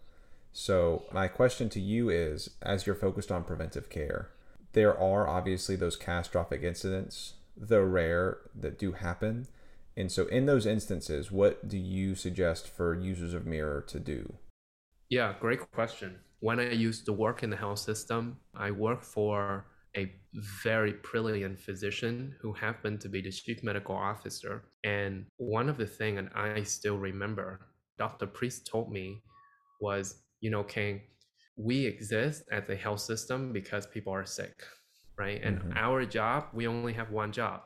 So 0.53 1.03
my 1.11 1.27
question 1.27 1.69
to 1.69 1.79
you 1.79 2.09
is, 2.09 2.51
as 2.61 2.85
you're 2.85 2.95
focused 2.95 3.31
on 3.31 3.43
preventive 3.43 3.89
care, 3.89 4.29
there 4.73 4.97
are 4.97 5.27
obviously 5.27 5.75
those 5.75 5.95
catastrophic 5.95 6.63
incidents 6.63 7.33
though 7.59 7.83
rare, 7.83 8.37
that 8.55 8.79
do 8.79 8.93
happen. 8.93 9.47
And 9.97 10.11
so, 10.11 10.27
in 10.27 10.45
those 10.45 10.65
instances, 10.65 11.31
what 11.31 11.67
do 11.67 11.77
you 11.77 12.15
suggest 12.15 12.69
for 12.69 12.95
users 12.95 13.33
of 13.33 13.45
Mira 13.45 13.83
to 13.87 13.99
do? 13.99 14.33
Yeah, 15.09 15.33
great 15.39 15.71
question. 15.71 16.19
When 16.39 16.59
I 16.59 16.71
used 16.71 17.05
to 17.07 17.13
work 17.13 17.43
in 17.43 17.49
the 17.49 17.57
health 17.57 17.79
system, 17.79 18.37
I 18.55 18.71
worked 18.71 19.05
for 19.05 19.65
a 19.97 20.11
very 20.63 20.93
brilliant 21.11 21.59
physician 21.59 22.35
who 22.39 22.53
happened 22.53 23.01
to 23.01 23.09
be 23.09 23.21
the 23.21 23.31
chief 23.31 23.63
medical 23.63 23.95
officer. 23.95 24.65
And 24.83 25.25
one 25.37 25.67
of 25.67 25.77
the 25.77 25.87
things, 25.87 26.19
and 26.19 26.29
I 26.35 26.61
still 26.63 26.97
remember, 26.97 27.59
Dr. 27.97 28.27
Priest 28.27 28.67
told 28.67 28.91
me 28.91 29.21
was, 29.81 30.21
you 30.41 30.51
know, 30.51 30.63
Khang, 30.63 31.01
we 31.57 31.85
exist 31.85 32.43
as 32.51 32.69
a 32.69 32.75
health 32.75 33.01
system 33.01 33.51
because 33.51 33.87
people 33.87 34.13
are 34.13 34.25
sick, 34.25 34.63
right? 35.17 35.41
And 35.43 35.59
mm-hmm. 35.59 35.71
our 35.75 36.05
job, 36.05 36.45
we 36.53 36.67
only 36.67 36.93
have 36.93 37.11
one 37.11 37.31
job. 37.31 37.61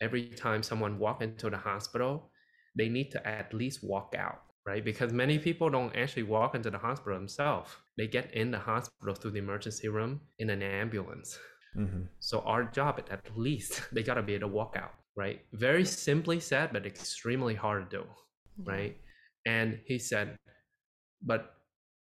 Every 0.00 0.28
time 0.28 0.62
someone 0.62 0.98
walk 0.98 1.22
into 1.22 1.50
the 1.50 1.56
hospital, 1.58 2.30
they 2.76 2.88
need 2.88 3.10
to 3.12 3.26
at 3.26 3.54
least 3.54 3.84
walk 3.84 4.14
out, 4.18 4.40
right? 4.66 4.84
Because 4.84 5.12
many 5.12 5.38
people 5.38 5.70
don't 5.70 5.94
actually 5.96 6.24
walk 6.24 6.54
into 6.54 6.70
the 6.70 6.78
hospital 6.78 7.16
themselves. 7.16 7.70
They 7.96 8.08
get 8.08 8.34
in 8.34 8.50
the 8.50 8.58
hospital 8.58 9.14
through 9.14 9.30
the 9.30 9.38
emergency 9.38 9.88
room 9.88 10.20
in 10.38 10.50
an 10.50 10.62
ambulance. 10.62 11.38
Mm-hmm. 11.76 12.02
So 12.18 12.40
our 12.40 12.64
job, 12.64 13.00
at 13.10 13.20
least, 13.36 13.82
they 13.92 14.02
gotta 14.02 14.22
be 14.22 14.34
able 14.34 14.48
to 14.48 14.54
walk 14.54 14.76
out, 14.76 14.94
right? 15.16 15.40
Very 15.52 15.84
simply 15.84 16.40
said, 16.40 16.70
but 16.72 16.84
extremely 16.84 17.54
hard 17.54 17.90
to 17.90 17.98
do, 17.98 18.04
yeah. 18.64 18.72
right? 18.72 18.96
And 19.46 19.78
he 19.86 19.98
said, 19.98 20.36
but 21.22 21.54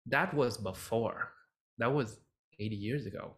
that 0.08 0.34
was 0.34 0.58
before. 0.58 1.30
That 1.78 1.94
was 1.94 2.18
80 2.60 2.76
years 2.76 3.06
ago. 3.06 3.36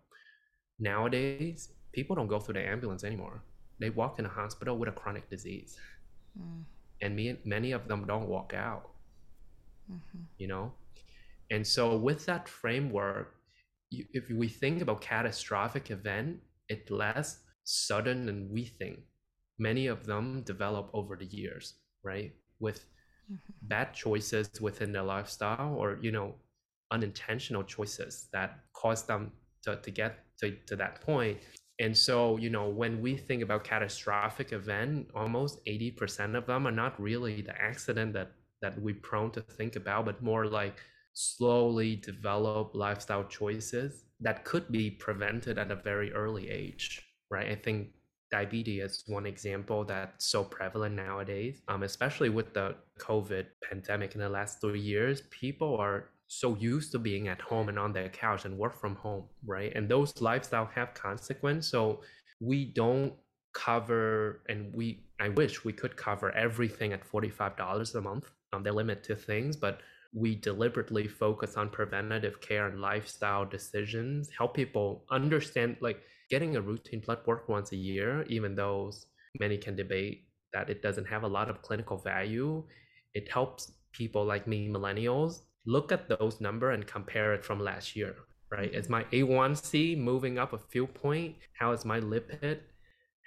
Nowadays, 0.79 1.69
people 1.91 2.15
don't 2.15 2.27
go 2.27 2.39
through 2.39 2.53
the 2.53 2.67
ambulance 2.67 3.03
anymore. 3.03 3.43
They 3.79 3.89
walk 3.89 4.19
in 4.19 4.25
a 4.25 4.29
hospital 4.29 4.77
with 4.77 4.89
a 4.89 4.91
chronic 4.91 5.29
disease. 5.29 5.77
Mm. 6.39 6.63
And 7.01 7.15
me, 7.15 7.37
many 7.45 7.73
of 7.73 7.87
them 7.87 8.05
don't 8.07 8.27
walk 8.27 8.53
out. 8.55 8.89
Mm-hmm. 9.91 10.23
You 10.37 10.47
know? 10.47 10.73
And 11.49 11.65
so 11.65 11.95
with 11.97 12.25
that 12.25 12.47
framework, 12.49 13.35
you, 13.89 14.05
if 14.11 14.29
we 14.29 14.47
think 14.47 14.81
about 14.81 15.01
catastrophic 15.01 15.91
event, 15.91 16.39
it 16.67 16.91
less 16.91 17.39
sudden 17.63 18.25
than 18.25 18.49
we 18.51 18.65
think. 18.65 18.99
Many 19.59 19.87
of 19.87 20.05
them 20.05 20.43
develop 20.43 20.89
over 20.93 21.15
the 21.15 21.25
years, 21.25 21.75
right? 22.03 22.33
With 22.59 22.85
mm-hmm. 23.31 23.67
bad 23.67 23.93
choices 23.93 24.49
within 24.61 24.91
their 24.91 25.03
lifestyle 25.03 25.73
or, 25.75 25.97
you 26.01 26.11
know, 26.11 26.35
unintentional 26.91 27.63
choices 27.63 28.27
that 28.31 28.59
cause 28.73 29.03
them 29.03 29.31
to, 29.63 29.75
to 29.77 29.91
get 29.91 30.19
to, 30.39 30.55
to 30.67 30.75
that 30.75 31.01
point. 31.01 31.39
And 31.79 31.95
so, 31.95 32.37
you 32.37 32.49
know, 32.49 32.69
when 32.69 33.01
we 33.01 33.15
think 33.15 33.43
about 33.43 33.63
catastrophic 33.63 34.51
event, 34.51 35.09
almost 35.13 35.63
80% 35.65 36.35
of 36.35 36.47
them 36.47 36.67
are 36.67 36.71
not 36.71 36.99
really 36.99 37.41
the 37.41 37.59
accident 37.59 38.13
that 38.13 38.31
that 38.61 38.79
we're 38.81 38.95
prone 38.95 39.31
to 39.31 39.41
think 39.41 39.75
about, 39.75 40.05
but 40.05 40.21
more 40.21 40.45
like 40.45 40.77
slowly 41.13 41.95
develop 41.95 42.75
lifestyle 42.75 43.23
choices 43.23 44.03
that 44.19 44.45
could 44.45 44.71
be 44.71 44.89
prevented 44.89 45.57
at 45.57 45.71
a 45.71 45.75
very 45.75 46.11
early 46.13 46.49
age, 46.49 47.01
right? 47.29 47.49
I 47.49 47.55
think 47.55 47.89
diabetes 48.29 48.83
is 48.83 49.03
one 49.07 49.25
example 49.25 49.85
that's 49.85 50.25
so 50.25 50.43
prevalent 50.43 50.95
nowadays, 50.95 51.61
um, 51.67 51.83
especially 51.83 52.29
with 52.29 52.53
the 52.53 52.75
COVID 52.99 53.45
pandemic 53.67 54.15
in 54.15 54.21
the 54.21 54.29
last 54.29 54.59
three 54.59 54.79
years. 54.81 55.21
People 55.31 55.77
are 55.77 56.09
so 56.27 56.55
used 56.55 56.91
to 56.91 56.99
being 56.99 57.29
at 57.29 57.39
home 57.39 57.69
and 57.69 57.79
on 57.79 57.93
their 57.93 58.09
couch 58.09 58.45
and 58.45 58.57
work 58.57 58.75
from 58.79 58.95
home, 58.95 59.23
right? 59.45 59.71
And 59.75 59.87
those 59.87 60.19
lifestyle 60.19 60.69
have 60.75 60.93
consequence. 60.93 61.67
So 61.67 62.01
we 62.41 62.65
don't 62.65 63.13
cover, 63.53 64.41
and 64.49 64.73
we 64.73 65.03
I 65.19 65.29
wish 65.29 65.63
we 65.63 65.73
could 65.73 65.95
cover 65.95 66.31
everything 66.31 66.93
at 66.93 67.03
forty 67.03 67.29
five 67.29 67.55
dollars 67.57 67.95
a 67.95 68.01
month. 68.01 68.29
Um, 68.53 68.63
they 68.63 68.71
limit 68.71 69.03
to 69.05 69.15
things, 69.15 69.55
but 69.55 69.81
we 70.13 70.35
deliberately 70.35 71.07
focus 71.07 71.57
on 71.57 71.69
preventative 71.69 72.39
care 72.41 72.67
and 72.67 72.81
lifestyle 72.81 73.45
decisions, 73.45 74.29
help 74.35 74.55
people 74.55 75.03
understand 75.11 75.77
like 75.81 76.01
getting 76.29 76.55
a 76.55 76.61
routine 76.61 77.01
blood 77.01 77.19
work 77.25 77.49
once 77.49 77.71
a 77.71 77.75
year, 77.75 78.23
even 78.23 78.55
though 78.55 78.91
many 79.39 79.57
can 79.57 79.75
debate 79.75 80.27
that 80.53 80.69
it 80.69 80.81
doesn't 80.81 81.05
have 81.05 81.23
a 81.23 81.27
lot 81.27 81.49
of 81.49 81.61
clinical 81.61 81.97
value. 81.97 82.63
It 83.13 83.29
helps 83.29 83.71
people 83.91 84.25
like 84.25 84.47
me, 84.47 84.69
millennials, 84.69 85.41
look 85.65 85.91
at 85.91 86.07
those 86.07 86.39
number 86.39 86.71
and 86.71 86.87
compare 86.87 87.33
it 87.33 87.43
from 87.43 87.59
last 87.59 87.95
year, 87.95 88.15
right? 88.51 88.73
Is 88.73 88.89
my 88.89 89.03
A1C 89.05 89.97
moving 89.97 90.37
up 90.37 90.53
a 90.53 90.57
few 90.57 90.87
point? 90.87 91.35
How 91.59 91.73
is 91.73 91.83
my 91.83 91.99
lipid? 91.99 92.59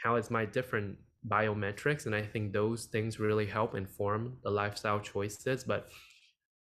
How 0.02 0.16
is 0.16 0.30
my 0.30 0.46
different 0.46 0.96
biometrics? 1.28 2.06
And 2.06 2.14
I 2.14 2.22
think 2.22 2.52
those 2.52 2.86
things 2.86 3.20
really 3.20 3.46
help 3.46 3.74
inform 3.74 4.38
the 4.42 4.50
lifestyle 4.50 5.00
choices. 5.00 5.64
But 5.64 5.88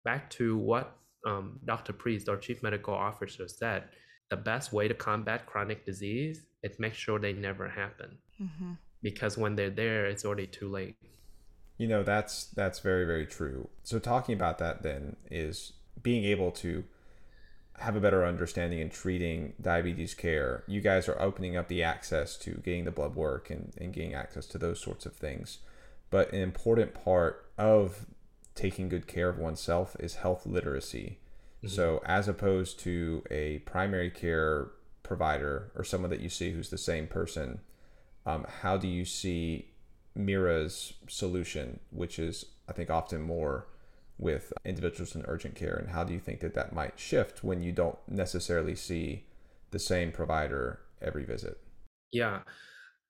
back 0.05 0.31
to 0.31 0.57
what 0.57 0.97
um, 1.27 1.59
Dr. 1.65 1.93
Priest, 1.93 2.29
our 2.29 2.37
chief 2.37 2.63
medical 2.63 2.95
officer, 2.95 3.49
said, 3.49 3.85
the 4.31 4.37
best 4.37 4.73
way 4.73 4.89
to 4.89 4.95
combat 4.95 5.47
chronic 5.47 5.85
disease 5.85 6.47
is 6.63 6.79
make 6.79 6.95
sure 6.95 7.19
they 7.19 7.33
never 7.33 7.69
happen. 7.69 8.19
Mm-hmm. 8.41 8.73
Because 9.03 9.37
when 9.37 9.55
they're 9.55 9.71
there, 9.71 10.07
it's 10.07 10.25
already 10.25 10.47
too 10.47 10.69
late. 10.71 10.97
You 11.77 11.89
know, 11.89 12.03
that's 12.03 12.47
that's 12.47 12.79
very 12.79 13.05
very 13.05 13.27
true. 13.27 13.69
So 13.83 13.99
talking 13.99 14.35
about 14.35 14.59
that 14.59 14.83
then 14.83 15.17
is 15.31 15.73
being 16.03 16.25
able 16.25 16.53
to 16.53 16.85
have 17.79 17.97
a 17.97 18.01
better 18.01 18.25
understanding 18.25 18.79
in 18.79 18.89
treating 18.89 19.55
diabetes 19.61 20.15
care. 20.15 20.63
You 20.67 20.81
guys 20.81 21.09
are 21.09 21.21
opening 21.21 21.57
up 21.57 21.69
the 21.69 21.83
access 21.83 22.37
to 22.39 22.53
getting 22.65 22.85
the 22.85 22.91
blood 22.91 23.15
work 23.17 23.51
and, 23.51 23.73
and 23.77 23.93
getting 23.93 24.15
access 24.15 24.47
to 24.47 24.59
those 24.59 24.81
sorts 24.81 25.07
of 25.07 25.15
things. 25.15 25.59
But 26.11 26.33
an 26.33 26.41
important 26.41 26.95
part 26.95 27.51
of 27.59 28.07
taking 28.55 28.89
good 28.89 29.07
care 29.07 29.29
of 29.29 29.39
oneself 29.39 29.97
is 29.99 30.17
health 30.17 30.47
literacy. 30.47 31.19
Mm-hmm. 31.59 31.75
So, 31.75 32.01
as 32.07 32.29
opposed 32.29 32.79
to 32.81 33.25
a 33.31 33.59
primary 33.61 34.11
care 34.11 34.69
provider 35.03 35.73
or 35.75 35.83
someone 35.83 36.11
that 36.11 36.21
you 36.21 36.29
see 36.29 36.53
who's 36.53 36.71
the 36.71 36.79
same 36.79 37.09
person, 37.09 37.61
um, 38.25 38.47
how 38.63 38.77
do 38.77 38.87
you 38.87 39.05
see 39.05 39.71
Mira's 40.15 40.95
solution, 41.09 41.81
which 41.91 42.19
is, 42.19 42.45
I 42.69 42.73
think, 42.73 42.91
often 42.91 43.23
more 43.23 43.67
with 44.19 44.53
individuals 44.65 45.15
in 45.15 45.25
urgent 45.27 45.55
care? 45.55 45.75
And 45.75 45.91
how 45.91 46.05
do 46.05 46.13
you 46.13 46.21
think 46.21 46.41
that 46.41 46.55
that 46.55 46.75
might 46.75 46.99
shift 46.99 47.43
when 47.43 47.63
you 47.63 47.73
don't 47.73 47.99
necessarily 48.09 48.75
see 48.75 49.25
the 49.71 49.79
same 49.79 50.13
provider 50.13 50.81
every 51.03 51.25
visit? 51.25 51.59
Yeah. 52.13 52.41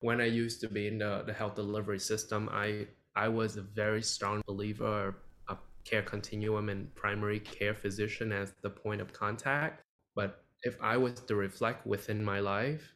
When 0.00 0.20
I 0.20 0.26
used 0.26 0.60
to 0.62 0.68
be 0.68 0.86
in 0.88 0.98
the, 0.98 1.22
the 1.26 1.32
health 1.32 1.54
delivery 1.54 1.98
system, 1.98 2.48
I 2.52 2.86
I 3.16 3.28
was 3.28 3.56
a 3.56 3.62
very 3.62 4.02
strong 4.02 4.42
believer 4.46 5.14
a 5.48 5.56
care 5.84 6.02
continuum 6.02 6.68
and 6.68 6.92
primary 6.94 7.38
care 7.40 7.74
physician 7.74 8.32
as 8.32 8.52
the 8.62 8.70
point 8.70 9.00
of 9.00 9.12
contact. 9.12 9.82
But 10.16 10.44
if 10.62 10.76
I 10.80 10.96
was 10.96 11.20
to 11.20 11.36
reflect 11.36 11.86
within 11.86 12.24
my 12.24 12.40
life, 12.40 12.94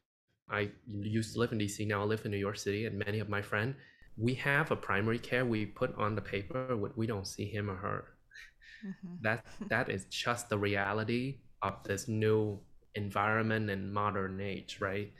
I 0.50 0.70
used 0.86 1.34
to 1.34 1.40
live 1.40 1.52
in 1.52 1.58
DC, 1.58 1.86
now 1.86 2.00
I 2.00 2.04
live 2.04 2.24
in 2.24 2.30
New 2.30 2.38
York 2.38 2.56
City, 2.56 2.86
and 2.86 2.98
many 2.98 3.18
of 3.20 3.28
my 3.28 3.42
friends, 3.42 3.76
we 4.18 4.34
have 4.34 4.70
a 4.70 4.76
primary 4.76 5.18
care 5.18 5.44
we 5.44 5.64
put 5.66 5.96
on 5.96 6.14
the 6.14 6.20
paper, 6.20 6.76
we 6.96 7.06
don't 7.06 7.26
see 7.26 7.46
him 7.46 7.70
or 7.70 7.76
her. 7.76 8.04
Mm-hmm. 8.84 9.14
That 9.22 9.44
that 9.68 9.88
is 9.88 10.04
just 10.06 10.48
the 10.48 10.58
reality 10.58 11.38
of 11.62 11.82
this 11.84 12.08
new 12.08 12.58
environment 12.94 13.70
and 13.70 13.92
modern 13.92 14.40
age, 14.40 14.78
right? 14.80 15.12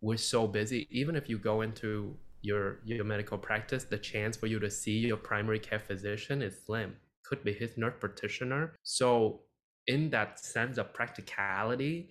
We're 0.00 0.16
so 0.16 0.46
busy. 0.46 0.86
Even 0.90 1.16
if 1.16 1.28
you 1.28 1.38
go 1.38 1.62
into 1.62 2.16
your 2.42 2.80
your 2.84 3.04
medical 3.04 3.38
practice, 3.38 3.84
the 3.84 3.98
chance 3.98 4.36
for 4.36 4.46
you 4.46 4.58
to 4.60 4.70
see 4.70 4.98
your 4.98 5.16
primary 5.16 5.58
care 5.58 5.80
physician 5.80 6.42
is 6.42 6.64
slim. 6.64 6.96
Could 7.24 7.44
be 7.44 7.52
his 7.52 7.76
nurse 7.76 7.94
practitioner. 8.00 8.74
So 8.82 9.40
in 9.86 10.10
that 10.10 10.38
sense 10.38 10.78
of 10.78 10.92
practicality, 10.92 12.10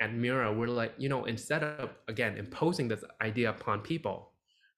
at 0.00 0.12
Mira, 0.12 0.52
we're 0.52 0.66
like, 0.66 0.94
you 0.98 1.08
know, 1.08 1.24
instead 1.24 1.62
of 1.62 1.90
again 2.08 2.36
imposing 2.36 2.88
this 2.88 3.04
idea 3.20 3.50
upon 3.50 3.80
people, 3.80 4.33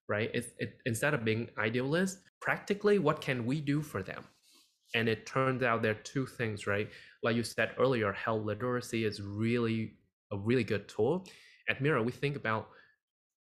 right? 0.09 0.31
It's 0.33 0.49
it, 0.59 0.79
instead 0.87 1.15
of 1.15 1.25
being 1.25 1.49
idealist, 1.59 2.19
practically, 2.41 2.99
what 2.99 3.21
can 3.21 3.47
we 3.47 3.61
do 3.61 3.83
for 3.83 4.03
them? 4.03 4.25
And 4.95 5.09
it 5.09 5.27
turns 5.27 5.63
out 5.63 5.83
there 5.83 5.93
are 5.93 6.03
two 6.05 6.27
things, 6.27 6.67
right? 6.67 6.89
Like 7.23 7.37
you 7.37 7.43
said 7.43 7.73
earlier, 7.79 8.13
health 8.13 8.45
literacy 8.45 9.05
is 9.05 9.21
really 9.21 9.95
a 10.33 10.39
really 10.39 10.65
good 10.65 10.89
tool. 10.89 11.27
At 11.69 11.81
Mira, 11.81 12.03
we 12.03 12.13
think 12.13 12.37
about 12.37 12.69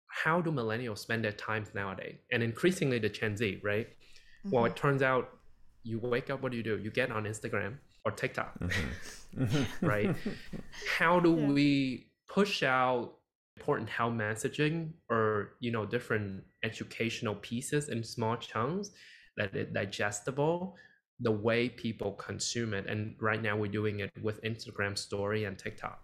how 0.09 0.41
do 0.41 0.51
millennials 0.51 0.99
spend 0.99 1.23
their 1.23 1.31
time 1.31 1.65
nowadays 1.73 2.17
and 2.31 2.41
increasingly 2.41 2.99
the 2.99 3.09
gen 3.09 3.37
z 3.37 3.59
right 3.63 3.87
mm-hmm. 3.87 4.51
well 4.51 4.65
it 4.65 4.69
mm-hmm. 4.69 4.87
turns 4.87 5.01
out 5.01 5.37
you 5.83 5.99
wake 5.99 6.29
up 6.29 6.41
what 6.41 6.51
do 6.51 6.57
you 6.57 6.63
do 6.63 6.77
you 6.77 6.91
get 6.91 7.11
on 7.11 7.23
instagram 7.23 7.77
or 8.05 8.11
tiktok 8.11 8.57
mm-hmm. 8.59 9.63
right 9.85 10.15
how 10.97 11.19
do 11.19 11.35
yeah. 11.35 11.47
we 11.47 12.07
push 12.27 12.63
out 12.63 13.13
important 13.59 13.89
health 13.89 14.13
messaging 14.13 14.91
or 15.09 15.55
you 15.59 15.71
know 15.71 15.85
different 15.85 16.43
educational 16.63 17.35
pieces 17.35 17.89
in 17.89 18.03
small 18.03 18.35
chunks 18.37 18.91
that 19.37 19.55
is 19.55 19.67
digestible 19.73 20.75
the 21.19 21.31
way 21.31 21.67
people 21.69 22.11
consume 22.13 22.73
it 22.73 22.85
and 22.87 23.15
right 23.19 23.41
now 23.41 23.55
we're 23.55 23.71
doing 23.71 23.99
it 23.99 24.11
with 24.21 24.41
instagram 24.43 24.97
story 24.97 25.45
and 25.45 25.57
tiktok 25.57 25.99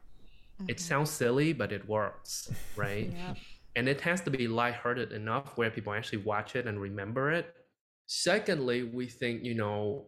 mm-hmm. 0.62 0.70
it 0.70 0.80
sounds 0.80 1.10
silly 1.10 1.54
but 1.54 1.72
it 1.72 1.88
works 1.88 2.52
right 2.76 3.12
yeah 3.14 3.34
and 3.76 3.90
it 3.90 4.02
has 4.02 4.22
to 4.22 4.32
be 4.32 4.48
lighthearted 4.48 5.12
enough 5.12 5.58
where 5.58 5.70
people 5.70 5.94
actually 5.94 6.20
watch 6.20 6.56
it 6.56 6.66
and 6.66 6.80
remember 6.80 7.32
it. 7.32 7.54
Secondly, 8.08 8.84
we 8.84 9.08
think, 9.08 9.44
you 9.44 9.54
know, 9.54 10.06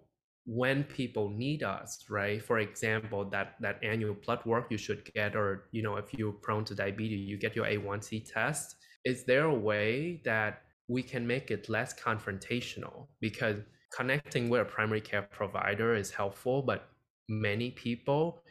when 0.47 0.85
people 0.85 1.29
need 1.29 1.61
us, 1.61 2.05
right? 2.09 2.41
For 2.41 2.59
example, 2.59 3.25
that 3.31 3.55
that 3.59 3.83
annual 3.83 4.15
blood 4.25 4.39
work 4.45 4.67
you 4.69 4.77
should 4.77 5.03
get, 5.13 5.35
or 5.35 5.65
you 5.71 5.83
know, 5.83 5.97
if 5.97 6.13
you're 6.13 6.31
prone 6.31 6.63
to 6.65 6.73
diabetes, 6.73 7.27
you 7.27 7.37
get 7.37 7.55
your 7.55 7.65
A1C 7.65 8.31
test. 8.31 8.77
Is 9.03 9.25
there 9.25 9.45
a 9.45 9.53
way 9.53 10.21
that 10.23 10.61
we 10.87 11.03
can 11.03 11.27
make 11.27 11.51
it 11.51 11.67
less 11.67 11.93
confrontational? 11.93 13.07
Because 13.19 13.57
connecting 13.91 14.47
with 14.49 14.61
a 14.61 14.65
primary 14.65 15.01
care 15.01 15.23
provider 15.23 15.95
is 15.95 16.11
helpful, 16.11 16.61
but 16.61 16.89
many 17.27 17.71
people 17.71 18.41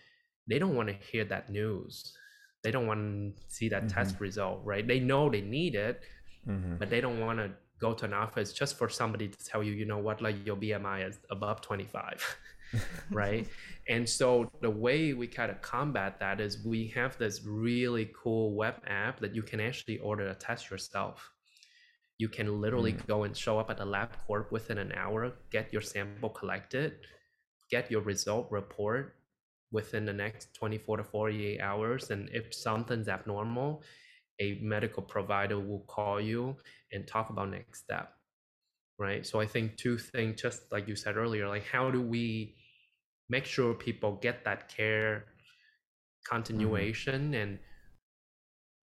they 0.48 0.58
don't 0.58 0.76
want 0.76 0.88
to 0.88 0.94
hear 0.94 1.24
that 1.24 1.50
news. 1.50 2.12
They 2.62 2.70
don't 2.70 2.86
want 2.86 3.00
to 3.00 3.42
see 3.48 3.68
that 3.70 3.86
mm-hmm. 3.86 3.98
test 3.98 4.20
result, 4.20 4.60
right? 4.64 4.86
They 4.86 5.00
know 5.00 5.28
they 5.28 5.40
need 5.40 5.74
it, 5.74 6.02
mm-hmm. 6.46 6.76
but 6.76 6.90
they 6.90 7.00
don't 7.00 7.20
want 7.20 7.38
to 7.38 7.50
go 7.78 7.92
to 7.92 8.04
an 8.04 8.12
office 8.12 8.52
just 8.52 8.78
for 8.78 8.88
somebody 8.88 9.28
to 9.28 9.44
tell 9.44 9.62
you, 9.62 9.72
you 9.72 9.84
know 9.84 9.98
what, 9.98 10.22
like 10.22 10.44
your 10.46 10.56
BMI 10.56 11.08
is 11.08 11.18
above 11.30 11.60
25, 11.60 12.36
right? 13.10 13.46
And 13.88 14.08
so 14.08 14.50
the 14.60 14.70
way 14.70 15.12
we 15.12 15.26
kind 15.26 15.50
of 15.50 15.60
combat 15.62 16.18
that 16.20 16.40
is 16.40 16.64
we 16.64 16.88
have 16.88 17.16
this 17.18 17.44
really 17.44 18.10
cool 18.20 18.54
web 18.54 18.76
app 18.86 19.20
that 19.20 19.34
you 19.34 19.42
can 19.42 19.60
actually 19.60 19.98
order 19.98 20.28
a 20.28 20.34
test 20.34 20.70
yourself. 20.70 21.30
You 22.18 22.28
can 22.28 22.60
literally 22.60 22.94
mm. 22.94 23.06
go 23.06 23.24
and 23.24 23.36
show 23.36 23.58
up 23.58 23.70
at 23.70 23.76
the 23.76 23.84
LabCorp 23.84 24.50
within 24.50 24.78
an 24.78 24.92
hour, 24.92 25.32
get 25.50 25.72
your 25.72 25.82
sample 25.82 26.30
collected, 26.30 26.94
get 27.70 27.90
your 27.90 28.00
result 28.00 28.50
report 28.50 29.16
within 29.70 30.06
the 30.06 30.12
next 30.12 30.54
24 30.54 30.98
to 30.98 31.04
48 31.04 31.60
hours. 31.60 32.10
And 32.10 32.30
if 32.32 32.54
something's 32.54 33.08
abnormal, 33.08 33.82
a 34.40 34.58
medical 34.62 35.02
provider 35.02 35.58
will 35.58 35.84
call 35.86 36.20
you 36.20 36.56
and 36.96 37.06
talk 37.06 37.30
about 37.30 37.48
next 37.50 37.80
step 37.80 38.12
right 38.98 39.26
so 39.26 39.40
i 39.40 39.46
think 39.46 39.76
two 39.76 39.98
things 39.98 40.40
just 40.40 40.62
like 40.72 40.88
you 40.88 40.96
said 40.96 41.16
earlier 41.16 41.48
like 41.48 41.64
how 41.66 41.90
do 41.90 42.00
we 42.00 42.54
make 43.28 43.44
sure 43.44 43.74
people 43.74 44.18
get 44.22 44.44
that 44.44 44.68
care 44.68 45.18
mm-hmm. 45.18 46.34
continuation 46.36 47.24
mm-hmm. 47.24 47.34
and 47.34 47.58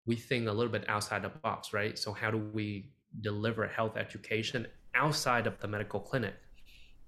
we 0.06 0.16
think 0.16 0.48
a 0.48 0.52
little 0.52 0.72
bit 0.72 0.88
outside 0.88 1.22
the 1.22 1.28
box 1.28 1.72
right 1.72 1.98
so 1.98 2.12
how 2.12 2.30
do 2.30 2.38
we 2.38 2.90
deliver 3.20 3.66
health 3.66 3.96
education 3.96 4.66
outside 4.94 5.46
of 5.46 5.58
the 5.60 5.68
medical 5.68 6.00
clinic 6.00 6.34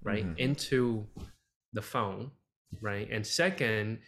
right 0.03 0.25
mm-hmm. 0.25 0.37
into 0.37 1.05
the 1.73 1.81
phone 1.81 2.29
right 2.81 3.09
and 3.11 3.25
second 3.25 3.99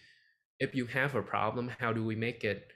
if 0.60 0.76
you 0.76 0.86
have 0.86 1.16
a 1.16 1.22
problem 1.22 1.70
how 1.80 1.92
do 1.92 2.04
we 2.04 2.16
make 2.16 2.44
it 2.44 2.68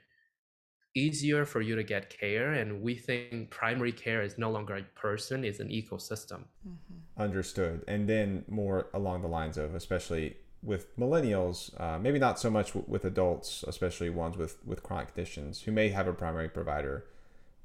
easier 0.98 1.44
for 1.44 1.60
you 1.60 1.74
to 1.76 1.82
get 1.82 2.10
care 2.10 2.52
and 2.52 2.82
we 2.82 2.94
think 2.94 3.50
primary 3.50 3.92
care 3.92 4.22
is 4.22 4.36
no 4.38 4.50
longer 4.50 4.76
a 4.76 4.82
person 4.98 5.44
it's 5.44 5.60
an 5.60 5.68
ecosystem 5.68 6.40
mm-hmm. 6.66 7.22
understood 7.22 7.84
and 7.86 8.08
then 8.08 8.44
more 8.48 8.88
along 8.94 9.22
the 9.22 9.28
lines 9.28 9.56
of 9.56 9.74
especially 9.74 10.36
with 10.62 10.96
millennials 10.98 11.58
uh, 11.80 11.98
maybe 11.98 12.18
not 12.18 12.38
so 12.38 12.50
much 12.50 12.68
w- 12.68 12.84
with 12.88 13.04
adults 13.04 13.64
especially 13.68 14.10
ones 14.10 14.36
with 14.36 14.56
with 14.66 14.82
chronic 14.82 15.14
conditions 15.14 15.62
who 15.62 15.72
may 15.72 15.88
have 15.90 16.08
a 16.08 16.12
primary 16.12 16.48
provider 16.48 17.04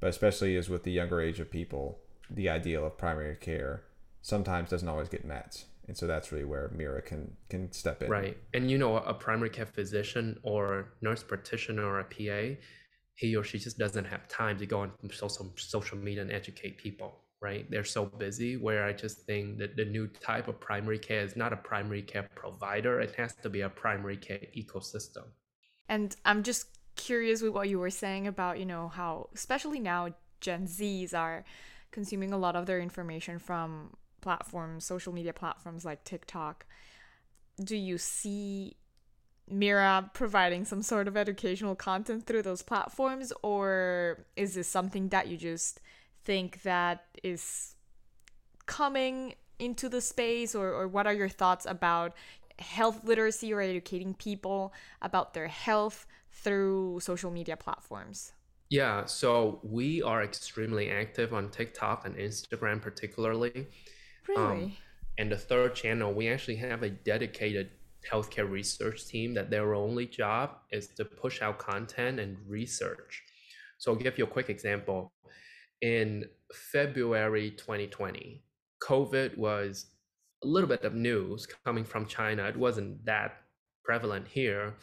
but 0.00 0.08
especially 0.08 0.56
as 0.56 0.68
with 0.68 0.84
the 0.84 0.92
younger 0.92 1.20
age 1.20 1.40
of 1.40 1.50
people 1.50 1.98
the 2.30 2.48
ideal 2.48 2.86
of 2.86 2.96
primary 2.96 3.36
care 3.36 3.82
sometimes 4.22 4.70
doesn't 4.70 4.88
always 4.88 5.08
get 5.08 5.24
met 5.24 5.64
and 5.86 5.96
so 5.96 6.06
that's 6.06 6.32
really 6.32 6.44
where 6.44 6.70
Mira 6.74 7.02
can 7.02 7.36
can 7.48 7.70
step 7.72 8.02
in. 8.02 8.10
Right, 8.10 8.36
and 8.54 8.70
you 8.70 8.78
know, 8.78 8.96
a 8.96 9.14
primary 9.14 9.50
care 9.50 9.66
physician 9.66 10.38
or 10.42 10.92
nurse 11.02 11.22
practitioner 11.22 11.84
or 11.84 12.00
a 12.00 12.04
PA, 12.04 12.58
he 13.14 13.36
or 13.36 13.44
she 13.44 13.58
just 13.58 13.78
doesn't 13.78 14.04
have 14.04 14.26
time 14.28 14.58
to 14.58 14.66
go 14.66 14.80
on 14.80 14.92
social 15.12 15.52
social 15.56 15.98
media 15.98 16.22
and 16.22 16.32
educate 16.32 16.78
people 16.78 17.20
right? 17.44 17.70
They're 17.70 17.84
so 17.84 18.06
busy 18.06 18.56
where 18.56 18.84
i 18.86 18.92
just 18.92 19.26
think 19.26 19.58
that 19.58 19.76
the 19.76 19.84
new 19.84 20.06
type 20.28 20.48
of 20.48 20.58
primary 20.60 20.98
care 20.98 21.22
is 21.28 21.36
not 21.36 21.52
a 21.52 21.56
primary 21.56 22.00
care 22.00 22.26
provider. 22.34 23.00
It 23.00 23.14
has 23.16 23.34
to 23.42 23.50
be 23.50 23.60
a 23.60 23.68
primary 23.68 24.16
care 24.16 24.40
ecosystem. 24.56 25.26
And 25.88 26.16
i'm 26.24 26.42
just 26.42 26.66
curious 26.96 27.42
with 27.42 27.52
what 27.52 27.68
you 27.68 27.78
were 27.78 27.90
saying 27.90 28.26
about 28.26 28.58
you 28.60 28.64
know 28.64 28.88
how 28.88 29.28
especially 29.34 29.80
now 29.80 30.14
gen 30.40 30.66
z's 30.66 31.12
are 31.12 31.44
consuming 31.90 32.32
a 32.32 32.38
lot 32.38 32.54
of 32.54 32.66
their 32.66 32.80
information 32.80 33.38
from 33.38 33.96
platforms 34.20 34.84
social 34.84 35.12
media 35.12 35.32
platforms 35.32 35.84
like 35.84 36.02
tiktok. 36.04 36.64
Do 37.62 37.76
you 37.76 37.98
see 37.98 38.76
Mira 39.48 40.10
providing 40.14 40.64
some 40.64 40.82
sort 40.82 41.06
of 41.06 41.16
educational 41.16 41.74
content 41.74 42.26
through 42.26 42.42
those 42.42 42.62
platforms, 42.62 43.32
or 43.42 44.24
is 44.36 44.54
this 44.54 44.68
something 44.68 45.08
that 45.08 45.28
you 45.28 45.36
just 45.36 45.80
think 46.24 46.62
that 46.62 47.04
is 47.22 47.74
coming 48.66 49.34
into 49.58 49.88
the 49.88 50.00
space, 50.00 50.54
or, 50.54 50.72
or 50.72 50.88
what 50.88 51.06
are 51.06 51.12
your 51.12 51.28
thoughts 51.28 51.66
about 51.66 52.14
health 52.58 53.04
literacy 53.04 53.52
or 53.52 53.60
educating 53.60 54.14
people 54.14 54.72
about 55.02 55.34
their 55.34 55.48
health 55.48 56.06
through 56.32 57.00
social 57.00 57.30
media 57.30 57.56
platforms? 57.56 58.32
Yeah, 58.70 59.04
so 59.04 59.60
we 59.62 60.02
are 60.02 60.24
extremely 60.24 60.90
active 60.90 61.34
on 61.34 61.50
TikTok 61.50 62.06
and 62.06 62.16
Instagram, 62.16 62.80
particularly. 62.80 63.66
Really? 64.26 64.38
Um, 64.38 64.72
and 65.18 65.30
the 65.30 65.36
third 65.36 65.74
channel, 65.74 66.12
we 66.12 66.28
actually 66.28 66.56
have 66.56 66.82
a 66.82 66.90
dedicated 66.90 67.70
healthcare 68.10 68.48
research 68.48 69.06
team 69.06 69.34
that 69.34 69.50
their 69.50 69.74
only 69.74 70.06
job 70.06 70.50
is 70.70 70.88
to 70.88 71.04
push 71.04 71.42
out 71.42 71.58
content 71.58 72.20
and 72.20 72.36
research. 72.46 73.22
So 73.78 73.92
I'll 73.92 73.98
give 73.98 74.18
you 74.18 74.24
a 74.24 74.28
quick 74.28 74.50
example. 74.50 75.12
In 75.80 76.24
February 76.52 77.50
2020, 77.50 78.42
COVID 78.82 79.36
was 79.36 79.86
a 80.42 80.46
little 80.46 80.68
bit 80.68 80.84
of 80.84 80.94
news 80.94 81.46
coming 81.64 81.84
from 81.84 82.06
China. 82.06 82.44
It 82.44 82.56
wasn't 82.56 83.04
that 83.06 83.36
prevalent 83.84 84.28
here, 84.28 84.74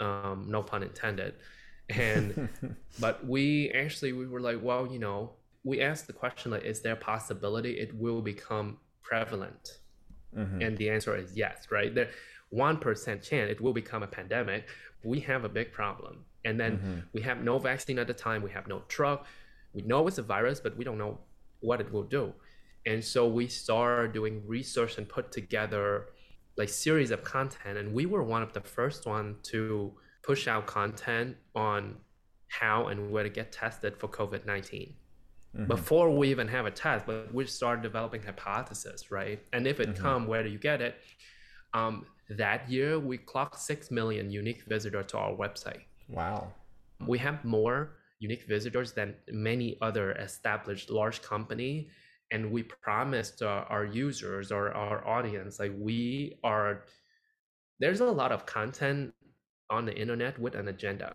um, 0.00 0.46
no 0.48 0.62
pun 0.62 0.82
intended. 0.82 1.34
And 1.88 2.48
but 3.00 3.26
we 3.26 3.70
actually 3.70 4.12
we 4.12 4.26
were 4.26 4.40
like, 4.40 4.58
well, 4.62 4.86
you 4.86 4.98
know, 4.98 5.32
we 5.64 5.80
asked 5.80 6.06
the 6.06 6.12
question 6.12 6.50
like, 6.50 6.64
is 6.64 6.80
there 6.82 6.94
a 6.94 6.96
possibility 6.96 7.72
it 7.72 7.94
will 7.94 8.20
become 8.20 8.78
prevalent? 9.02 9.78
Mm-hmm. 10.36 10.60
And 10.60 10.76
the 10.76 10.90
answer 10.90 11.16
is 11.16 11.36
yes, 11.36 11.68
right? 11.70 11.94
There 11.94 12.08
1% 12.54 13.22
chance 13.22 13.50
it 13.50 13.60
will 13.60 13.72
become 13.72 14.02
a 14.02 14.06
pandemic, 14.06 14.68
we 15.04 15.20
have 15.20 15.44
a 15.44 15.48
big 15.48 15.72
problem. 15.72 16.24
And 16.44 16.58
then 16.58 16.78
mm-hmm. 16.78 16.98
we 17.12 17.20
have 17.22 17.42
no 17.42 17.58
vaccine 17.58 17.98
at 17.98 18.06
the 18.06 18.14
time, 18.14 18.42
we 18.42 18.50
have 18.50 18.66
no 18.66 18.82
drug. 18.88 19.24
We 19.74 19.82
know 19.82 20.06
it's 20.06 20.18
a 20.18 20.22
virus, 20.22 20.60
but 20.60 20.76
we 20.76 20.84
don't 20.84 20.98
know 20.98 21.18
what 21.60 21.80
it 21.80 21.92
will 21.92 22.04
do. 22.04 22.32
And 22.86 23.04
so 23.04 23.28
we 23.28 23.48
started 23.48 24.12
doing 24.12 24.42
research 24.46 24.98
and 24.98 25.08
put 25.08 25.30
together 25.30 26.06
like 26.56 26.68
series 26.68 27.10
of 27.10 27.22
content. 27.22 27.78
And 27.78 27.92
we 27.92 28.06
were 28.06 28.22
one 28.22 28.42
of 28.42 28.52
the 28.52 28.60
first 28.60 29.06
one 29.06 29.36
to 29.44 29.92
push 30.22 30.48
out 30.48 30.66
content 30.66 31.36
on 31.54 31.96
how 32.48 32.86
and 32.86 33.10
where 33.10 33.24
to 33.24 33.28
get 33.28 33.52
tested 33.52 33.96
for 33.96 34.08
COVID-19. 34.08 34.92
Mm-hmm. 35.56 35.66
Before 35.66 36.10
we 36.10 36.30
even 36.30 36.48
have 36.48 36.66
a 36.66 36.70
test, 36.70 37.06
but 37.06 37.32
we 37.32 37.46
started 37.46 37.82
developing 37.82 38.22
hypothesis, 38.22 39.10
right? 39.10 39.42
And 39.52 39.66
if 39.66 39.80
it 39.80 39.90
mm-hmm. 39.90 40.02
come, 40.02 40.26
where 40.26 40.42
do 40.42 40.48
you 40.48 40.58
get 40.58 40.80
it? 40.80 40.96
Um, 41.74 42.06
that 42.30 42.68
year, 42.70 42.98
we 42.98 43.18
clocked 43.18 43.58
6 43.58 43.90
million 43.90 44.30
unique 44.30 44.64
visitors 44.66 45.06
to 45.08 45.18
our 45.18 45.32
website. 45.32 45.82
Wow. 46.08 46.52
We 47.06 47.18
have 47.18 47.44
more 47.44 47.98
unique 48.18 48.44
visitors 48.48 48.92
than 48.92 49.14
many 49.30 49.78
other 49.80 50.12
established 50.12 50.90
large 50.90 51.22
company 51.22 51.88
and 52.30 52.50
we 52.50 52.62
promised 52.62 53.42
uh, 53.42 53.64
our 53.68 53.84
users 53.84 54.52
or 54.52 54.72
our 54.72 55.06
audience 55.06 55.58
like 55.58 55.72
we 55.78 56.38
are 56.44 56.84
there's 57.80 58.00
a 58.00 58.04
lot 58.04 58.32
of 58.32 58.44
content 58.44 59.12
on 59.70 59.84
the 59.86 59.96
internet 59.96 60.38
with 60.38 60.54
an 60.54 60.68
agenda 60.68 61.14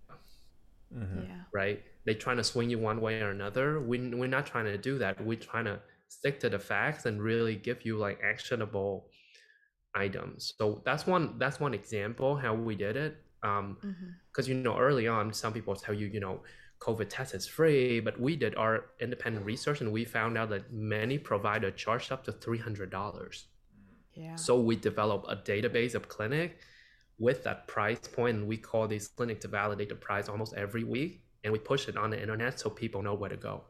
mm-hmm. 0.95 1.19
yeah. 1.23 1.41
right 1.54 1.84
they 2.06 2.13
trying 2.13 2.38
to 2.38 2.43
swing 2.43 2.69
you 2.69 2.80
one 2.80 3.02
way 3.02 3.21
or 3.21 3.32
another 3.32 3.80
we, 3.82 3.99
we're 4.10 4.28
not 4.28 4.45
trying 4.45 4.65
to 4.65 4.78
do 4.78 4.97
that 4.97 5.19
we're 5.23 5.38
trying 5.38 5.65
to 5.65 5.80
stick 6.08 6.39
to 6.39 6.49
the 6.49 6.60
facts 6.60 7.06
and 7.06 7.21
really 7.21 7.56
give 7.56 7.86
you 7.86 7.97
like 7.97 8.19
actionable 8.23 9.08
items. 9.96 10.54
So 10.58 10.82
that's 10.86 11.06
one 11.06 11.36
that's 11.38 11.60
one 11.60 11.74
example 11.74 12.36
how 12.36 12.54
we 12.54 12.76
did 12.76 12.96
it. 12.96 13.18
Um, 13.44 13.78
because 14.32 14.48
mm-hmm. 14.48 14.58
you 14.58 14.64
know 14.64 14.78
early 14.78 15.08
on, 15.08 15.34
some 15.34 15.54
people 15.54 15.76
tell 15.76 15.94
you 15.94 16.08
you 16.08 16.20
know 16.20 16.42
COVID 16.80 17.08
test 17.10 17.34
is 17.34 17.48
free, 17.48 18.00
but 18.00 18.20
we 18.20 18.36
did 18.36 18.56
our 18.56 18.86
independent 19.00 19.46
research 19.46 19.82
and 19.82 19.92
we 19.92 20.06
found 20.06 20.38
out 20.38 20.50
that 20.50 20.72
many 20.72 21.18
providers 21.18 21.74
charged 21.76 22.12
up 22.12 22.24
to 22.26 22.32
three 22.32 22.58
hundred 22.58 22.90
dollars. 22.90 23.46
Yeah. 24.14 24.36
So 24.36 24.60
we 24.60 24.76
developed 24.76 25.26
a 25.30 25.36
database 25.36 25.96
of 25.96 26.08
clinic 26.08 26.60
with 27.20 27.44
that 27.44 27.68
price 27.68 28.00
point, 28.00 28.38
and 28.38 28.48
we 28.48 28.58
call 28.58 28.88
these 28.88 29.08
clinic 29.08 29.40
to 29.42 29.48
validate 29.48 29.90
the 29.90 29.96
price 29.96 30.30
almost 30.30 30.54
every 30.56 30.84
week, 30.84 31.24
and 31.44 31.54
we 31.54 31.60
push 31.60 31.88
it 31.88 31.98
on 31.98 32.10
the 32.10 32.22
internet 32.22 32.60
so 32.60 32.70
people 32.70 33.02
know 33.02 33.14
where 33.14 33.30
to 33.30 33.38
go. 33.38 33.64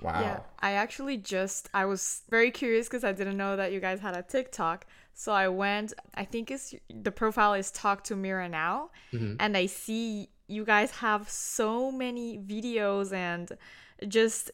Wow. 0.00 0.20
Yeah, 0.20 0.40
I 0.60 0.72
actually 0.72 1.16
just 1.18 1.68
I 1.74 1.84
was 1.84 2.22
very 2.30 2.50
curious 2.50 2.88
because 2.88 3.04
I 3.04 3.12
didn't 3.12 3.36
know 3.36 3.56
that 3.56 3.72
you 3.72 3.80
guys 3.80 4.00
had 4.00 4.16
a 4.16 4.22
TikTok. 4.22 4.86
So 5.14 5.32
I 5.32 5.48
went. 5.48 5.92
I 6.14 6.24
think 6.24 6.50
it's 6.50 6.74
the 6.88 7.12
profile 7.12 7.54
is 7.54 7.70
Talk 7.70 8.04
to 8.04 8.16
Mira 8.16 8.48
now, 8.48 8.90
mm-hmm. 9.12 9.34
and 9.38 9.56
I 9.56 9.66
see 9.66 10.28
you 10.46 10.64
guys 10.64 10.90
have 10.92 11.28
so 11.28 11.92
many 11.92 12.38
videos 12.38 13.12
and 13.12 13.52
just 14.08 14.50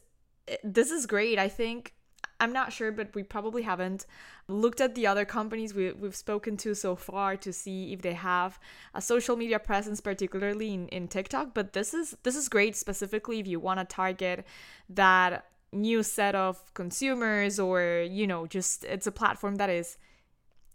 this 0.63 0.91
is 0.91 1.07
great. 1.07 1.39
I 1.39 1.49
think 1.49 1.95
I'm 2.39 2.53
not 2.53 2.73
sure, 2.73 2.93
but 2.93 3.15
we 3.15 3.23
probably 3.23 3.63
haven't 3.63 4.07
looked 4.49 4.81
at 4.81 4.95
the 4.95 5.07
other 5.07 5.25
companies 5.25 5.75
we, 5.75 5.93
we've 5.93 6.15
spoken 6.15 6.57
to 6.59 6.75
so 6.75 6.95
far 6.95 7.37
to 7.37 7.53
see 7.53 7.93
if 7.93 8.03
they 8.03 8.13
have 8.13 8.59
a 8.95 9.01
social 9.01 9.37
media 9.37 9.59
presence, 9.59 10.01
particularly 10.01 10.75
in, 10.75 10.89
in 10.89 11.09
TikTok. 11.09 11.55
But 11.55 11.73
this 11.73 11.95
is 11.95 12.17
this 12.23 12.37
is 12.37 12.49
great 12.49 12.77
specifically 12.77 13.41
if 13.41 13.47
you 13.47 13.59
want 13.59 13.81
to 13.81 13.87
target 13.87 14.47
that 14.91 15.47
new 15.73 16.03
set 16.03 16.35
of 16.35 16.73
consumers 16.75 17.59
or 17.59 18.07
you 18.09 18.27
know 18.27 18.47
just 18.47 18.85
it's 18.85 19.07
a 19.07 19.13
platform 19.13 19.57
that 19.57 19.69
is 19.69 19.99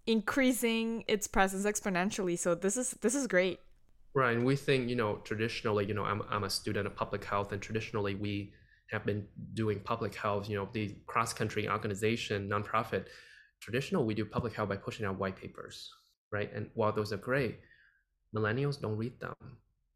increasing 0.06 1.04
its 1.08 1.28
presence 1.28 1.66
exponentially 1.66 2.38
so 2.38 2.54
this 2.54 2.76
is 2.76 2.92
this 3.02 3.16
is 3.16 3.26
great 3.26 3.60
right 4.14 4.36
and 4.36 4.46
we 4.46 4.56
think 4.56 4.90
you 4.90 4.96
know 4.96 5.16
traditionally 5.24 5.86
you 5.86 5.94
know 5.94 6.04
i'm, 6.04 6.22
I'm 6.30 6.44
a 6.44 6.50
student 6.50 6.86
of 6.86 6.96
public 6.96 7.24
health 7.24 7.52
and 7.52 7.62
traditionally 7.62 8.16
we 8.16 8.52
have 8.92 9.06
been 9.06 9.26
doing 9.54 9.80
public 9.80 10.14
health, 10.16 10.50
you 10.50 10.56
know, 10.56 10.68
the 10.74 10.96
cross 11.08 11.34
country 11.34 11.70
organization, 11.70 12.50
nonprofit. 12.50 13.06
Traditional, 13.62 14.06
we 14.06 14.14
do 14.14 14.26
public 14.26 14.54
health 14.54 14.70
by 14.70 14.78
pushing 14.78 15.06
out 15.06 15.20
white 15.20 15.36
papers, 15.36 15.90
right? 16.32 16.52
And 16.54 16.70
while 16.74 16.92
those 16.92 17.14
are 17.14 17.18
great, 17.18 17.60
millennials 18.36 18.82
don't 18.82 18.98
read 18.98 19.20
them. 19.20 19.36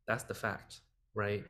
That's 0.08 0.24
the 0.24 0.36
fact, 0.36 0.82
right? 1.16 1.44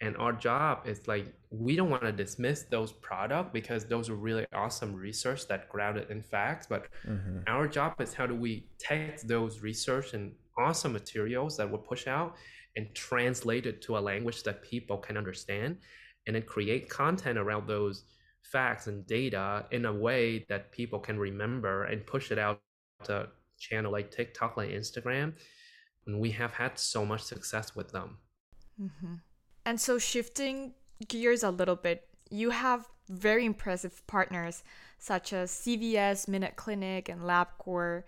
And 0.00 0.16
our 0.16 0.32
job 0.32 0.86
is 0.86 1.06
like 1.08 1.26
we 1.50 1.76
don't 1.76 1.90
want 1.90 2.02
to 2.02 2.12
dismiss 2.12 2.62
those 2.62 2.92
products 2.92 3.50
because 3.52 3.84
those 3.84 4.08
are 4.08 4.14
really 4.14 4.46
awesome 4.52 4.94
research 4.94 5.48
that 5.48 5.68
grounded 5.68 6.10
in 6.10 6.22
facts. 6.22 6.66
But 6.68 6.86
mm-hmm. 7.06 7.40
our 7.48 7.66
job 7.66 8.00
is 8.00 8.14
how 8.14 8.26
do 8.26 8.34
we 8.34 8.68
take 8.78 9.20
those 9.22 9.60
research 9.60 10.14
and 10.14 10.32
awesome 10.56 10.92
materials 10.92 11.56
that 11.56 11.70
we 11.70 11.78
push 11.78 12.06
out 12.06 12.36
and 12.76 12.94
translate 12.94 13.66
it 13.66 13.82
to 13.82 13.98
a 13.98 14.00
language 14.00 14.44
that 14.44 14.62
people 14.62 14.98
can 14.98 15.16
understand 15.16 15.78
and 16.28 16.36
then 16.36 16.42
create 16.42 16.88
content 16.88 17.38
around 17.38 17.66
those 17.66 18.04
facts 18.42 18.86
and 18.86 19.06
data 19.06 19.64
in 19.72 19.86
a 19.86 19.92
way 19.92 20.44
that 20.48 20.70
people 20.70 21.00
can 21.00 21.18
remember 21.18 21.84
and 21.84 22.06
push 22.06 22.30
it 22.30 22.38
out 22.38 22.60
to 23.04 23.26
channel 23.58 23.90
like 23.90 24.10
TikTok, 24.10 24.56
like 24.58 24.68
Instagram. 24.68 25.32
And 26.06 26.20
we 26.20 26.30
have 26.32 26.52
had 26.52 26.78
so 26.78 27.04
much 27.04 27.22
success 27.22 27.74
with 27.74 27.90
them. 27.92 28.18
Mm-hmm. 28.80 29.14
And 29.64 29.80
so, 29.80 29.98
shifting 29.98 30.74
gears 31.08 31.42
a 31.42 31.50
little 31.50 31.76
bit, 31.76 32.06
you 32.30 32.50
have 32.50 32.86
very 33.08 33.44
impressive 33.44 34.06
partners 34.06 34.62
such 34.98 35.32
as 35.32 35.50
CVS, 35.50 36.28
Minute 36.28 36.56
Clinic, 36.56 37.08
and 37.08 37.22
LabCorp. 37.22 38.04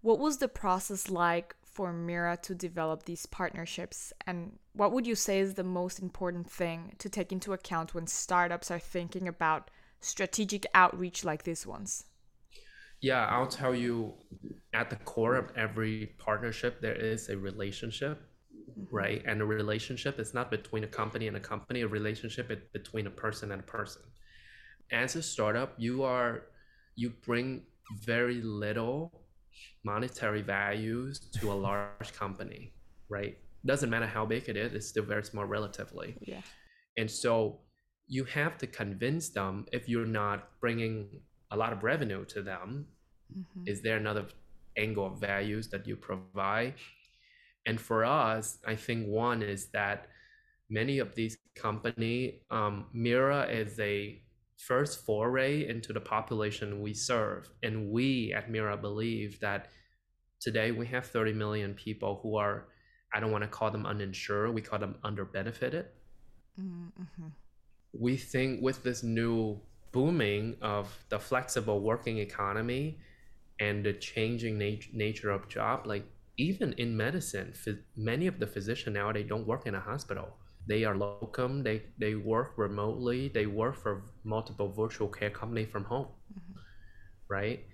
What 0.00 0.18
was 0.18 0.38
the 0.38 0.48
process 0.48 1.10
like 1.10 1.54
for 1.78 1.92
Mira 1.92 2.36
to 2.38 2.56
develop 2.56 3.04
these 3.04 3.24
partnerships? 3.26 4.12
And 4.26 4.58
what 4.72 4.90
would 4.90 5.06
you 5.06 5.14
say 5.14 5.38
is 5.38 5.54
the 5.54 5.62
most 5.62 6.00
important 6.00 6.50
thing 6.50 6.96
to 6.98 7.08
take 7.08 7.30
into 7.30 7.52
account 7.52 7.94
when 7.94 8.08
startups 8.08 8.68
are 8.72 8.80
thinking 8.80 9.28
about 9.28 9.70
strategic 10.00 10.66
outreach 10.74 11.24
like 11.24 11.44
these 11.44 11.64
ones? 11.64 12.02
Yeah, 13.00 13.26
I'll 13.26 13.46
tell 13.46 13.76
you 13.76 14.14
at 14.74 14.90
the 14.90 14.96
core 14.96 15.36
of 15.36 15.52
every 15.56 16.16
partnership, 16.18 16.80
there 16.80 16.96
is 16.96 17.28
a 17.28 17.36
relationship, 17.36 18.20
mm-hmm. 18.68 18.96
right? 18.96 19.22
And 19.24 19.40
a 19.40 19.44
relationship 19.44 20.18
is 20.18 20.34
not 20.34 20.50
between 20.50 20.82
a 20.82 20.88
company 20.88 21.28
and 21.28 21.36
a 21.36 21.44
company, 21.52 21.82
a 21.82 21.86
relationship 21.86 22.50
is 22.50 22.58
between 22.72 23.06
a 23.06 23.14
person 23.24 23.52
and 23.52 23.60
a 23.60 23.70
person. 23.78 24.02
As 24.90 25.14
a 25.14 25.22
startup, 25.22 25.74
you 25.78 26.02
are, 26.02 26.42
you 26.96 27.10
bring 27.24 27.62
very 28.04 28.40
little 28.42 29.27
monetary 29.84 30.42
values 30.42 31.18
to 31.40 31.52
a 31.52 31.54
large 31.54 32.12
company, 32.12 32.72
right? 33.08 33.36
Doesn't 33.64 33.90
matter 33.90 34.06
how 34.06 34.24
big 34.26 34.48
it 34.48 34.56
is, 34.56 34.72
it's 34.72 34.88
still 34.88 35.04
very 35.04 35.24
small 35.24 35.44
relatively. 35.44 36.16
Yeah. 36.20 36.42
And 36.96 37.10
so 37.10 37.60
you 38.06 38.24
have 38.24 38.58
to 38.58 38.66
convince 38.66 39.28
them 39.28 39.66
if 39.72 39.88
you're 39.88 40.06
not 40.06 40.48
bringing 40.60 41.08
a 41.50 41.56
lot 41.56 41.72
of 41.72 41.82
revenue 41.82 42.24
to 42.26 42.42
them, 42.42 42.86
mm-hmm. 43.32 43.62
is 43.66 43.82
there 43.82 43.96
another 43.96 44.26
angle 44.76 45.06
of 45.06 45.20
values 45.20 45.68
that 45.68 45.86
you 45.86 45.96
provide? 45.96 46.74
And 47.66 47.80
for 47.80 48.04
us, 48.04 48.58
I 48.66 48.76
think 48.76 49.06
one 49.06 49.42
is 49.42 49.66
that 49.68 50.08
many 50.70 50.98
of 50.98 51.14
these 51.14 51.36
company, 51.54 52.40
um, 52.50 52.86
Mira 52.92 53.46
is 53.46 53.78
a 53.78 54.22
first 54.58 55.06
foray 55.06 55.68
into 55.68 55.92
the 55.92 56.00
population 56.00 56.82
we 56.82 56.92
serve. 56.92 57.48
And 57.62 57.90
we 57.90 58.34
at 58.34 58.50
Mira 58.50 58.76
believe 58.76 59.40
that 59.40 59.70
today 60.40 60.72
we 60.72 60.86
have 60.88 61.06
30 61.06 61.32
million 61.32 61.74
people 61.74 62.20
who 62.22 62.36
are, 62.36 62.66
I 63.14 63.20
don't 63.20 63.30
want 63.30 63.44
to 63.44 63.48
call 63.48 63.70
them 63.70 63.86
uninsured, 63.86 64.52
we 64.52 64.60
call 64.60 64.78
them 64.78 64.96
underbenefited. 65.04 65.86
Mm-hmm. 66.60 67.28
We 67.92 68.16
think 68.16 68.60
with 68.60 68.82
this 68.82 69.02
new 69.02 69.60
booming 69.92 70.56
of 70.60 70.94
the 71.08 71.18
flexible 71.18 71.80
working 71.80 72.18
economy 72.18 72.98
and 73.60 73.84
the 73.84 73.92
changing 73.92 74.58
nat- 74.58 74.92
nature 74.92 75.30
of 75.30 75.48
job, 75.48 75.86
like 75.86 76.04
even 76.36 76.72
in 76.74 76.96
medicine, 76.96 77.54
many 77.96 78.26
of 78.26 78.38
the 78.38 78.46
physicians 78.46 78.94
nowadays 78.94 79.26
don't 79.28 79.46
work 79.46 79.66
in 79.66 79.74
a 79.74 79.80
hospital 79.80 80.37
they 80.68 80.84
are 80.84 80.96
locum 80.96 81.62
they 81.62 81.82
they 81.98 82.14
work 82.14 82.52
remotely 82.56 83.28
they 83.28 83.46
work 83.46 83.74
for 83.74 84.04
multiple 84.22 84.70
virtual 84.70 85.08
care 85.08 85.30
company 85.30 85.64
from 85.64 85.84
home 85.84 86.06
mm-hmm. 86.32 86.58
right? 87.28 87.64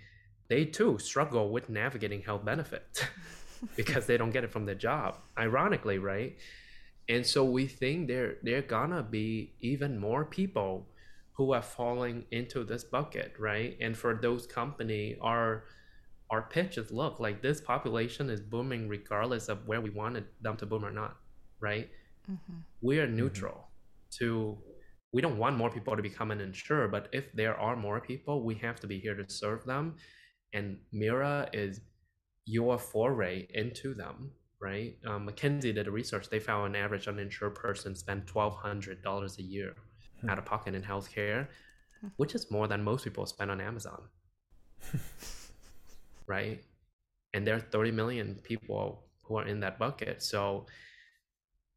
They 0.49 0.67
too 0.67 0.99
struggle 0.99 1.51
with 1.51 1.71
navigating 1.71 2.23
health 2.23 2.45
benefits 2.45 3.03
because 3.77 4.07
they 4.07 4.17
don't 4.17 4.31
get 4.31 4.45
it 4.45 4.53
from 4.53 4.65
their 4.65 4.75
job 4.75 5.19
ironically 5.37 5.99
right? 5.99 6.37
And 7.09 7.27
so 7.27 7.45
we 7.45 7.67
think 7.67 8.09
there 8.09 8.37
there 8.43 8.59
are 8.59 8.63
gonna 8.63 9.03
be 9.03 9.55
even 9.61 9.99
more 9.99 10.25
people 10.25 10.89
who 11.33 11.53
are 11.53 11.63
falling 11.63 12.25
into 12.31 12.63
this 12.65 12.85
bucket 12.85 13.35
right? 13.39 13.77
And 13.81 13.97
for 13.97 14.15
those 14.15 14.47
company 14.47 15.17
our 15.21 15.65
our 16.31 16.43
pitch 16.43 16.79
is 16.79 16.91
look 16.91 17.21
like 17.21 17.43
this 17.43 17.61
population 17.61 18.31
is 18.31 18.41
booming 18.41 18.89
regardless 18.89 19.49
of 19.49 19.67
where 19.67 19.81
we 19.81 19.91
wanted 19.91 20.25
them 20.41 20.57
to 20.57 20.67
boom 20.67 20.85
or 20.85 20.91
not 20.91 21.17
right 21.61 21.89
mm-hmm. 22.31 22.59
we 22.81 22.99
are 22.99 23.07
mm-hmm. 23.07 23.17
neutral 23.17 23.69
to 24.11 24.59
we 25.13 25.23
don't 25.23 25.39
want 25.39 25.57
more 25.57 25.71
people 25.71 25.95
to 25.97 26.03
become 26.03 26.31
an 26.31 26.41
insurer 26.41 26.89
but 26.89 27.09
if 27.13 27.33
there 27.33 27.57
are 27.59 27.77
more 27.77 28.01
people 28.01 28.43
we 28.43 28.55
have 28.55 28.81
to 28.81 28.87
be 28.87 28.99
here 28.99 29.15
to 29.15 29.25
serve 29.29 29.65
them 29.65 29.95
and 30.53 30.79
mira 30.93 31.49
is 31.53 31.81
your 32.47 32.79
foray 32.79 33.47
into 33.55 33.95
them 33.95 34.31
right 34.61 34.97
um, 35.07 35.29
mckinsey 35.29 35.75
did 35.75 35.87
a 35.87 35.91
research 35.91 36.29
they 36.29 36.41
found 36.41 36.75
an 36.75 36.83
average 36.83 37.09
uninsured 37.09 37.55
person 37.55 37.95
spent 37.95 38.27
$1200 38.27 39.39
a 39.39 39.43
year 39.43 39.75
hmm. 40.21 40.31
out 40.31 40.39
of 40.39 40.45
pocket 40.45 40.75
in 40.75 40.83
healthcare 40.83 41.47
which 42.17 42.35
is 42.35 42.51
more 42.51 42.69
than 42.69 42.83
most 42.83 43.05
people 43.05 43.25
spend 43.25 43.51
on 43.51 43.61
amazon 43.61 44.03
right 46.27 46.63
and 47.33 47.47
there 47.47 47.57
are 47.57 47.61
30 47.61 47.91
million 47.91 48.35
people 48.43 49.05
who 49.23 49.37
are 49.37 49.47
in 49.47 49.61
that 49.61 49.79
bucket 49.79 50.23
so 50.23 50.67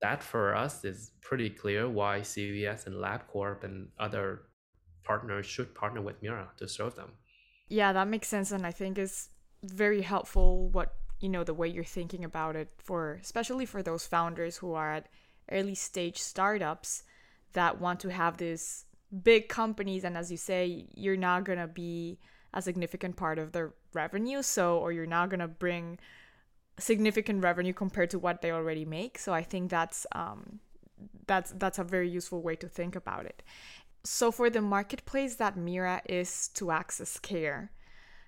that 0.01 0.21
for 0.23 0.55
us 0.55 0.83
is 0.85 1.11
pretty 1.21 1.49
clear 1.49 1.89
why 1.89 2.19
CVS 2.19 2.87
and 2.87 2.95
LabCorp 2.95 3.63
and 3.63 3.89
other 3.99 4.43
partners 5.03 5.45
should 5.45 5.73
partner 5.73 6.01
with 6.01 6.21
Mira 6.21 6.49
to 6.57 6.67
serve 6.67 6.95
them. 6.95 7.11
Yeah, 7.69 7.93
that 7.93 8.07
makes 8.07 8.27
sense, 8.27 8.51
and 8.51 8.65
I 8.65 8.71
think 8.71 8.97
is 8.97 9.29
very 9.63 10.01
helpful. 10.01 10.69
What 10.69 10.93
you 11.19 11.29
know, 11.29 11.43
the 11.43 11.53
way 11.53 11.67
you're 11.67 11.83
thinking 11.83 12.23
about 12.23 12.55
it 12.55 12.69
for, 12.77 13.19
especially 13.23 13.65
for 13.65 13.81
those 13.81 14.05
founders 14.05 14.57
who 14.57 14.73
are 14.73 14.93
at 14.93 15.07
early 15.51 15.73
stage 15.73 16.19
startups 16.19 17.03
that 17.53 17.81
want 17.81 17.99
to 18.01 18.11
have 18.11 18.37
these 18.37 18.85
big 19.23 19.49
companies, 19.49 20.03
and 20.03 20.15
as 20.15 20.29
you 20.29 20.37
say, 20.37 20.85
you're 20.93 21.17
not 21.17 21.43
gonna 21.43 21.67
be 21.67 22.19
a 22.53 22.61
significant 22.61 23.15
part 23.15 23.39
of 23.39 23.51
the 23.51 23.71
revenue, 23.93 24.41
so 24.43 24.77
or 24.77 24.91
you're 24.91 25.05
not 25.07 25.29
gonna 25.29 25.47
bring 25.47 25.97
significant 26.79 27.43
revenue 27.43 27.73
compared 27.73 28.09
to 28.11 28.19
what 28.19 28.41
they 28.41 28.51
already 28.51 28.85
make. 28.85 29.17
So 29.17 29.33
I 29.33 29.43
think 29.43 29.69
that's 29.69 30.05
um, 30.11 30.59
that's 31.25 31.51
that's 31.57 31.79
a 31.79 31.83
very 31.83 32.09
useful 32.09 32.41
way 32.41 32.55
to 32.57 32.67
think 32.67 32.95
about 32.95 33.25
it. 33.25 33.43
So 34.03 34.31
for 34.31 34.49
the 34.49 34.61
marketplace 34.61 35.35
that 35.35 35.57
Mira 35.57 36.01
is 36.05 36.47
to 36.49 36.71
access 36.71 37.19
care, 37.19 37.71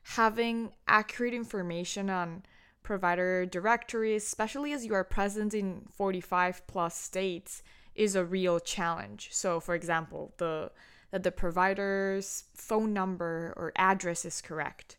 having 0.03 0.71
accurate 0.87 1.33
information 1.33 2.09
on 2.09 2.43
provider 2.83 3.45
directories, 3.45 4.23
especially 4.23 4.73
as 4.73 4.85
you 4.85 4.93
are 4.93 5.03
present 5.03 5.53
in 5.53 5.87
45 5.91 6.65
plus 6.67 6.95
states, 6.97 7.63
is 7.95 8.15
a 8.15 8.25
real 8.25 8.59
challenge. 8.59 9.29
So 9.31 9.59
for 9.59 9.75
example, 9.75 10.33
the 10.37 10.71
that 11.11 11.23
the 11.23 11.31
provider's 11.31 12.43
phone 12.53 12.93
number 12.93 13.53
or 13.57 13.71
address 13.75 14.25
is 14.25 14.41
correct. 14.41 14.97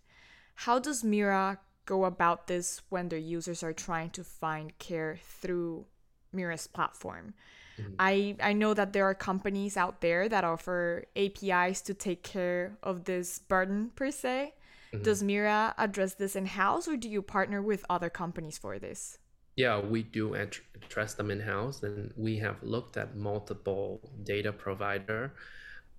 How 0.54 0.78
does 0.78 1.04
Mira 1.04 1.60
go 1.90 2.04
about 2.04 2.46
this 2.46 2.82
when 2.88 3.08
their 3.08 3.18
users 3.36 3.64
are 3.64 3.72
trying 3.72 4.10
to 4.10 4.22
find 4.22 4.78
care 4.78 5.18
through 5.40 5.84
Mira's 6.32 6.68
platform. 6.68 7.34
Mm-hmm. 7.80 7.94
I, 7.98 8.36
I 8.50 8.52
know 8.52 8.74
that 8.74 8.92
there 8.92 9.06
are 9.10 9.14
companies 9.30 9.76
out 9.76 10.00
there 10.00 10.28
that 10.28 10.44
offer 10.44 11.04
APIs 11.16 11.80
to 11.82 11.92
take 11.94 12.22
care 12.22 12.78
of 12.84 13.04
this 13.10 13.40
burden 13.40 13.90
per 13.96 14.12
se. 14.12 14.54
Mm-hmm. 14.92 15.02
Does 15.02 15.20
Mira 15.24 15.74
address 15.78 16.14
this 16.14 16.36
in 16.36 16.46
house 16.46 16.86
or 16.86 16.96
do 16.96 17.08
you 17.08 17.22
partner 17.22 17.60
with 17.60 17.84
other 17.90 18.10
companies 18.22 18.56
for 18.56 18.78
this? 18.78 19.18
Yeah, 19.56 19.80
we 19.80 20.04
do 20.04 20.34
address 20.34 21.14
them 21.14 21.30
in 21.30 21.40
house, 21.40 21.82
and 21.82 22.14
we 22.16 22.38
have 22.38 22.62
looked 22.62 22.96
at 22.96 23.16
multiple 23.16 24.00
data 24.22 24.52
provider. 24.52 25.34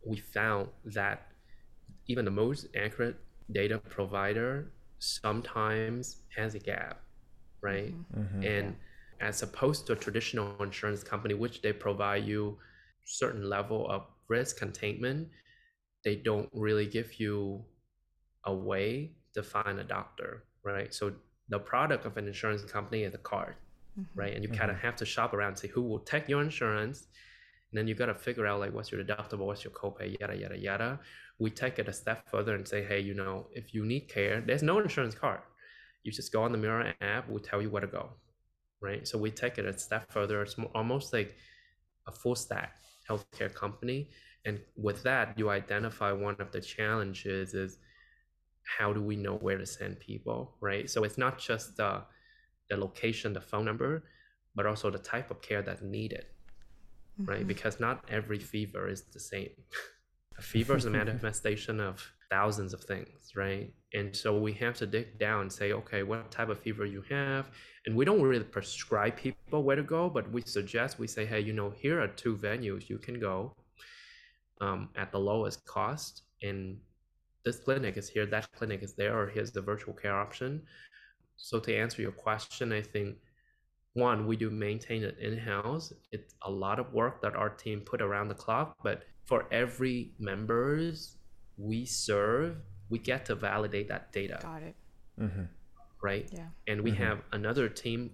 We 0.04 0.18
found 0.18 0.70
that 0.86 1.28
even 2.08 2.24
the 2.26 2.32
most 2.32 2.68
accurate 2.76 3.18
data 3.52 3.78
provider 3.78 4.72
sometimes 5.02 6.18
has 6.38 6.54
a 6.54 6.60
gap, 6.60 7.02
right? 7.62 7.94
Mm-hmm. 8.16 8.44
And 8.44 8.76
as 9.20 9.42
opposed 9.42 9.88
to 9.88 9.94
a 9.94 9.96
traditional 9.96 10.56
insurance 10.62 11.04
company, 11.04 11.34
which 11.34 11.62
they 11.62 11.74
provide 11.74 12.24
you 12.26 12.58
certain 13.06 13.50
level 13.50 13.90
of 13.90 14.04
risk 14.28 14.58
containment, 14.58 15.28
they 16.06 16.16
don't 16.16 16.50
really 16.54 16.86
give 16.86 17.20
you 17.20 17.64
a 18.46 18.54
way 18.54 19.12
to 19.34 19.42
find 19.42 19.80
a 19.80 19.84
doctor, 19.84 20.44
right? 20.64 20.94
So 20.94 21.14
the 21.50 21.60
product 21.60 22.06
of 22.06 22.18
an 22.18 22.28
insurance 22.28 22.64
company 22.64 23.04
is 23.04 23.16
a 23.16 23.20
card, 23.20 23.56
mm-hmm. 24.00 24.20
right? 24.20 24.34
And 24.34 24.44
you 24.44 24.50
mm-hmm. 24.50 24.60
kind 24.60 24.72
of 24.72 24.78
have 24.78 24.96
to 24.98 25.06
shop 25.06 25.34
around, 25.34 25.58
see 25.58 25.68
who 25.68 25.82
will 25.82 26.00
take 26.00 26.30
your 26.30 26.42
insurance. 26.42 27.08
And 27.72 27.78
then 27.78 27.88
you 27.88 27.96
got 27.96 28.08
to 28.08 28.16
figure 28.16 28.46
out 28.46 28.60
like 28.60 28.74
what's 28.74 28.92
your 28.92 29.04
deductible, 29.04 29.46
what's 29.46 29.64
your 29.64 29.72
copay, 29.72 30.20
yada, 30.20 30.36
yada, 30.36 30.58
yada. 30.58 31.00
We 31.40 31.50
take 31.50 31.80
it 31.80 31.88
a 31.88 31.94
step 31.94 32.30
further 32.30 32.56
and 32.56 32.68
say, 32.68 32.84
hey, 32.84 33.00
you 33.00 33.14
know, 33.14 33.48
if 33.54 33.74
you 33.74 33.86
need 33.86 34.10
care, 34.10 34.42
there's 34.42 34.64
no 34.64 34.80
insurance 34.80 35.16
card. 35.16 35.40
You 36.04 36.12
just 36.12 36.34
go 36.34 36.44
on 36.44 36.52
the 36.52 36.58
Mira 36.58 36.94
app, 37.02 37.30
we'll 37.30 37.40
tell 37.40 37.62
you 37.62 37.70
where 37.70 37.82
to 37.82 37.88
go, 37.88 38.10
right? 38.82 39.08
So 39.08 39.18
we 39.18 39.32
take 39.32 39.58
it 39.58 39.66
a 39.66 39.78
step 39.78 40.12
further. 40.12 40.42
It's 40.42 40.56
almost 40.76 41.14
like 41.14 41.36
a 42.08 42.12
full 42.12 42.36
stack 42.36 42.76
healthcare 43.10 43.54
company. 43.54 44.10
And 44.46 44.60
with 44.76 45.04
that, 45.04 45.38
you 45.38 45.50
identify 45.50 46.12
one 46.12 46.36
of 46.40 46.52
the 46.52 46.62
challenges 46.62 47.54
is 47.54 47.78
how 48.64 48.94
do 48.94 49.02
we 49.02 49.16
know 49.16 49.36
where 49.36 49.58
to 49.58 49.66
send 49.66 50.00
people, 50.00 50.56
right? 50.62 50.90
So 50.90 51.04
it's 51.04 51.18
not 51.18 51.40
just 51.40 51.78
the, 51.78 52.04
the 52.70 52.78
location, 52.78 53.34
the 53.34 53.42
phone 53.42 53.66
number, 53.66 54.04
but 54.56 54.66
also 54.66 54.90
the 54.90 54.98
type 54.98 55.32
of 55.32 55.42
care 55.42 55.62
that's 55.62 55.82
needed, 55.82 56.26
mm-hmm. 57.20 57.30
right? 57.32 57.48
Because 57.48 57.80
not 57.80 58.04
every 58.10 58.40
fever 58.40 58.88
is 58.90 59.04
the 59.04 59.20
same. 59.20 59.50
a 60.38 60.42
fever 60.42 60.76
is 60.76 60.86
a 60.86 60.90
manifestation 61.02 61.80
of 61.80 62.06
thousands 62.30 62.74
of 62.74 62.82
things, 62.84 63.34
right? 63.36 63.74
And 63.94 64.16
so 64.16 64.40
we 64.40 64.54
have 64.54 64.76
to 64.76 64.86
dig 64.86 65.20
down 65.20 65.42
and 65.42 65.52
say, 65.52 65.74
okay, 65.74 66.04
what 66.04 66.32
type 66.32 66.50
of 66.50 66.60
fever 66.60 66.86
you 66.86 67.04
have. 67.10 67.52
And 67.86 67.96
we 67.96 68.06
don't 68.06 68.22
really 68.22 68.44
prescribe 68.44 69.18
people 69.18 69.64
where 69.64 69.76
to 69.76 69.84
go, 69.84 70.10
but 70.10 70.32
we 70.32 70.42
suggest, 70.42 70.98
we 70.98 71.08
say, 71.08 71.26
hey, 71.26 71.42
you 71.42 71.52
know, 71.52 71.72
here 71.72 72.02
are 72.02 72.08
two 72.08 72.38
venues 72.38 72.90
you 72.90 72.98
can 72.98 73.20
go 73.20 73.54
um, 74.62 74.90
at 74.96 75.12
the 75.12 75.20
lowest 75.20 75.66
cost. 75.66 76.24
And 76.42 76.78
this 77.44 77.58
clinic 77.58 77.98
is 77.98 78.08
here, 78.08 78.26
that 78.28 78.48
clinic 78.54 78.82
is 78.82 78.94
there, 78.94 79.20
or 79.20 79.28
here's 79.28 79.52
the 79.52 79.62
virtual 79.62 79.94
care 79.94 80.18
option. 80.18 80.62
So 81.36 81.60
to 81.60 81.76
answer 81.76 82.02
your 82.02 82.12
question, 82.12 82.72
I 82.72 82.82
think 82.82 83.18
one, 83.94 84.26
we 84.26 84.38
do 84.38 84.50
maintain 84.50 85.04
it 85.04 85.18
in-house. 85.20 85.94
It's 86.12 86.36
a 86.44 86.52
lot 86.52 86.80
of 86.80 86.94
work 86.94 87.22
that 87.22 87.36
our 87.36 87.50
team 87.50 87.82
put 87.82 88.02
around 88.02 88.30
the 88.30 88.36
clock, 88.36 88.78
but 88.84 89.04
for 89.26 89.48
every 89.52 90.12
members 90.20 91.18
we 91.58 91.86
serve, 91.86 92.58
we 92.90 93.00
get 93.00 93.26
to 93.26 93.36
validate 93.36 93.88
that 93.90 94.12
data. 94.12 94.40
Got 94.42 94.64
it. 94.64 94.76
Mm-hmm. 95.20 95.44
Right? 96.02 96.30
Yeah. 96.32 96.48
And 96.68 96.82
we 96.82 96.92
mm-hmm. 96.92 97.04
have 97.04 97.22
another 97.32 97.70
team, 97.70 98.12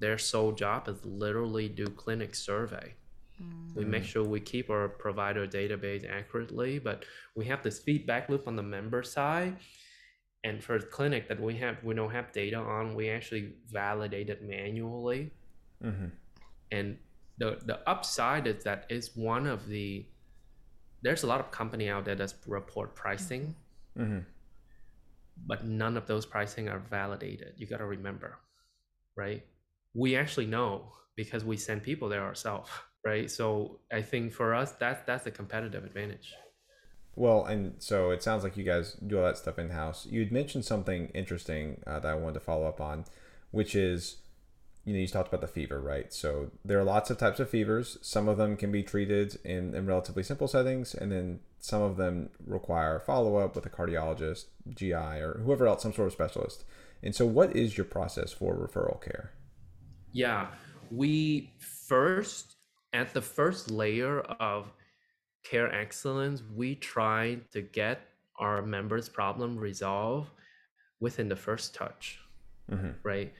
their 0.00 0.18
sole 0.18 0.52
job 0.52 0.88
is 0.88 1.04
literally 1.04 1.68
do 1.68 1.86
clinic 1.86 2.34
survey. 2.34 2.94
Mm-hmm. 3.40 3.78
We 3.78 3.84
make 3.84 4.04
sure 4.04 4.24
we 4.24 4.40
keep 4.40 4.70
our 4.70 4.88
provider 4.88 5.46
database 5.46 6.08
accurately, 6.08 6.78
but 6.78 7.04
we 7.34 7.44
have 7.46 7.62
this 7.62 7.78
feedback 7.78 8.28
loop 8.28 8.46
on 8.46 8.56
the 8.56 8.62
member 8.62 9.02
side. 9.02 9.56
And 10.44 10.62
for 10.62 10.78
the 10.78 10.86
clinic 10.86 11.28
that 11.28 11.40
we 11.40 11.56
have, 11.58 11.76
we 11.82 11.94
don't 11.94 12.10
have 12.10 12.32
data 12.32 12.56
on, 12.56 12.94
we 12.94 13.10
actually 13.10 13.52
validate 13.70 14.28
it 14.28 14.42
manually. 14.42 15.30
Mm-hmm. 15.84 16.06
And 16.72 16.98
the 17.38 17.58
the 17.64 17.88
upside 17.88 18.46
is 18.46 18.64
that 18.64 18.86
is 18.88 19.16
one 19.16 19.46
of 19.46 19.68
the 19.68 20.06
there's 21.02 21.22
a 21.22 21.26
lot 21.26 21.40
of 21.40 21.50
company 21.50 21.88
out 21.88 22.04
there 22.04 22.14
that 22.14 22.34
report 22.46 22.94
pricing, 22.94 23.54
mm-hmm. 23.98 24.20
but 25.46 25.64
none 25.64 25.96
of 25.96 26.06
those 26.06 26.26
pricing 26.26 26.68
are 26.68 26.78
validated. 26.78 27.54
You 27.56 27.66
got 27.66 27.78
to 27.78 27.86
remember, 27.86 28.38
right? 29.16 29.44
We 29.94 30.16
actually 30.16 30.46
know 30.46 30.92
because 31.16 31.44
we 31.44 31.56
send 31.56 31.82
people 31.82 32.08
there 32.08 32.22
ourselves 32.22 32.70
right? 33.04 33.30
So 33.30 33.80
I 33.92 34.02
think 34.02 34.32
for 34.32 34.54
us, 34.54 34.72
that's 34.72 35.04
that's 35.06 35.26
a 35.26 35.30
competitive 35.30 35.84
advantage. 35.84 36.34
Well, 37.14 37.44
and 37.44 37.74
so 37.78 38.10
it 38.10 38.22
sounds 38.22 38.42
like 38.42 38.56
you 38.56 38.64
guys 38.64 38.94
do 38.94 39.18
all 39.18 39.24
that 39.24 39.36
stuff 39.36 39.58
in 39.58 39.70
house. 39.70 40.06
You'd 40.10 40.32
mentioned 40.32 40.64
something 40.64 41.08
interesting 41.08 41.82
uh, 41.86 42.00
that 42.00 42.10
I 42.10 42.14
wanted 42.14 42.34
to 42.34 42.40
follow 42.40 42.66
up 42.66 42.80
on, 42.80 43.04
which 43.50 43.74
is, 43.74 44.16
you 44.84 44.94
know, 44.94 44.98
you 44.98 45.06
talked 45.06 45.28
about 45.28 45.42
the 45.42 45.46
fever, 45.46 45.80
right? 45.80 46.12
So 46.12 46.50
there 46.64 46.78
are 46.78 46.84
lots 46.84 47.10
of 47.10 47.18
types 47.18 47.38
of 47.38 47.50
fevers. 47.50 47.98
Some 48.00 48.28
of 48.28 48.38
them 48.38 48.56
can 48.56 48.72
be 48.72 48.82
treated 48.82 49.38
in, 49.44 49.74
in 49.74 49.86
relatively 49.86 50.22
simple 50.22 50.48
settings, 50.48 50.94
and 50.94 51.12
then 51.12 51.40
some 51.58 51.82
of 51.82 51.96
them 51.96 52.30
require 52.46 52.98
follow 52.98 53.36
up 53.36 53.54
with 53.54 53.66
a 53.66 53.70
cardiologist, 53.70 54.46
GI, 54.74 54.94
or 54.94 55.42
whoever 55.44 55.66
else, 55.66 55.82
some 55.82 55.92
sort 55.92 56.06
of 56.06 56.12
specialist. 56.12 56.64
And 57.02 57.14
so, 57.14 57.26
what 57.26 57.54
is 57.54 57.76
your 57.76 57.84
process 57.84 58.32
for 58.32 58.56
referral 58.56 59.02
care? 59.02 59.32
Yeah, 60.12 60.48
we 60.90 61.52
first 61.58 62.56
at 62.92 63.12
the 63.12 63.22
first 63.22 63.70
layer 63.70 64.20
of 64.20 64.72
care 65.42 65.72
excellence, 65.74 66.42
we 66.54 66.74
try 66.74 67.38
to 67.52 67.62
get 67.62 68.00
our 68.38 68.62
members' 68.62 69.08
problem 69.08 69.56
resolved 69.56 70.30
within 71.00 71.28
the 71.28 71.36
first 71.36 71.74
touch, 71.74 72.20
mm-hmm. 72.70 72.90
right? 73.02 73.32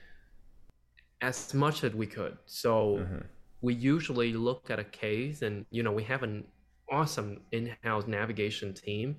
As 1.21 1.53
much 1.53 1.83
as 1.83 1.93
we 1.93 2.05
could. 2.05 2.37
So 2.45 2.97
mm-hmm. 2.97 3.19
we 3.61 3.73
usually 3.73 4.33
look 4.33 4.69
at 4.69 4.79
a 4.79 4.83
case, 4.83 5.41
and 5.41 5.65
you 5.71 5.83
know, 5.83 5.91
we 5.91 6.03
have 6.03 6.23
an 6.23 6.45
awesome 6.91 7.41
in-house 7.51 8.07
navigation 8.07 8.73
team. 8.73 9.15